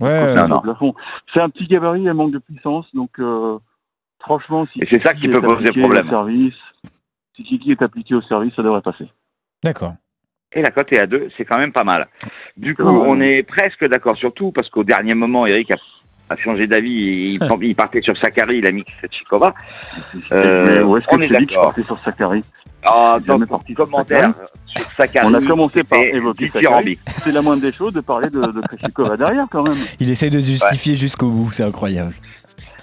plafond. 0.60 0.94
C'est 1.32 1.40
un 1.40 1.48
petit 1.48 1.66
gabarit, 1.66 2.06
elle 2.06 2.14
manque 2.14 2.32
de 2.32 2.38
puissance, 2.38 2.86
donc 2.94 3.10
euh, 3.18 3.58
franchement, 4.20 4.66
si 4.72 4.80
Et 4.80 4.86
c'est 4.88 5.02
ça 5.02 5.14
qui 5.14 5.28
peut 5.28 5.40
poser 5.40 5.70
problème. 5.72 6.06
Au 6.08 6.10
service, 6.10 6.54
si 7.36 7.42
Kiki 7.44 7.70
est 7.72 7.82
appliqué 7.82 8.14
au 8.14 8.22
service, 8.22 8.54
ça 8.56 8.62
devrait 8.62 8.82
passer. 8.82 9.08
D'accord. 9.62 9.94
Et 10.52 10.62
la 10.62 10.70
cote 10.70 10.92
est 10.92 10.98
à 10.98 11.06
2, 11.06 11.28
c'est 11.36 11.44
quand 11.44 11.58
même 11.58 11.72
pas 11.72 11.84
mal. 11.84 12.08
Du 12.56 12.74
coup, 12.74 12.84
on 12.88 13.20
est 13.20 13.42
presque 13.42 13.86
d'accord 13.86 14.16
sur 14.16 14.32
tout, 14.32 14.50
parce 14.50 14.70
qu'au 14.70 14.82
dernier 14.82 15.14
moment, 15.14 15.44
Eric 15.46 15.72
a, 15.72 15.76
a 16.30 16.36
changé 16.36 16.66
d'avis, 16.66 17.34
il, 17.34 17.38
il 17.62 17.74
partait 17.76 18.00
sur 18.00 18.16
Sakari, 18.16 18.58
il 18.58 18.66
a 18.66 18.72
mis 18.72 18.84
Krejcikova. 18.84 19.52
Euh, 20.32 20.66
Mais 20.78 20.82
où 20.82 20.96
est-ce 20.96 21.06
que 21.06 21.14
on 21.16 21.20
est 21.20 21.54
partait 21.54 21.84
sur 21.84 21.98
Sakari? 22.02 22.42
Ah, 22.82 23.18
parti 23.48 23.74
sur 23.74 23.84
commentaire 23.84 24.32
sur 24.66 24.80
Sakari, 24.96 25.26
On 25.26 25.34
a 25.34 25.40
commencé 25.40 25.82
par 25.82 25.98
évoquer 25.98 26.50
Sakari. 26.52 26.98
C'est 27.24 27.32
la 27.32 27.42
moindre 27.42 27.62
des 27.62 27.72
choses 27.72 27.92
de 27.92 28.00
parler 28.00 28.30
de, 28.30 28.40
de 28.40 29.16
derrière 29.16 29.46
quand 29.50 29.62
même. 29.62 29.78
Il 29.98 30.10
essaie 30.10 30.30
de 30.30 30.40
se 30.40 30.46
justifier 30.46 30.94
jusqu'au 30.94 31.28
bout, 31.28 31.52
c'est 31.52 31.64
incroyable. 31.64 32.14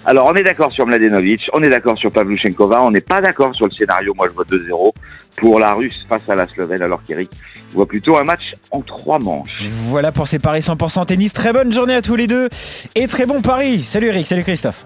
Alors, 0.04 0.26
on 0.26 0.34
est 0.34 0.44
d'accord 0.44 0.70
sur 0.70 0.86
Mladenovic, 0.86 1.50
on 1.52 1.62
est 1.64 1.70
d'accord 1.70 1.98
sur 1.98 2.12
Pavluchenkova, 2.12 2.80
on 2.82 2.92
n'est 2.92 3.00
pas 3.00 3.20
d'accord 3.20 3.54
sur 3.54 3.66
le 3.66 3.72
scénario, 3.72 4.14
moi 4.14 4.28
je 4.28 4.34
vois 4.34 4.44
2-0, 4.44 4.92
pour 5.36 5.58
la 5.58 5.74
Russe 5.74 6.06
face 6.08 6.22
à 6.28 6.36
la 6.36 6.46
Slovène, 6.46 6.82
alors 6.82 7.02
qu'Eric 7.04 7.30
voit 7.72 7.86
plutôt 7.86 8.16
un 8.16 8.24
match 8.24 8.54
en 8.70 8.82
trois 8.82 9.18
manches. 9.18 9.64
Voilà 9.88 10.12
pour 10.12 10.28
ces 10.28 10.38
paris 10.38 10.60
100% 10.60 11.06
tennis. 11.06 11.32
Très 11.32 11.52
bonne 11.52 11.72
journée 11.72 11.94
à 11.94 12.02
tous 12.02 12.16
les 12.16 12.26
deux 12.26 12.48
et 12.94 13.06
très 13.08 13.26
bon 13.26 13.42
pari. 13.42 13.84
Salut 13.84 14.06
Eric, 14.06 14.26
salut 14.26 14.44
Christophe. 14.44 14.84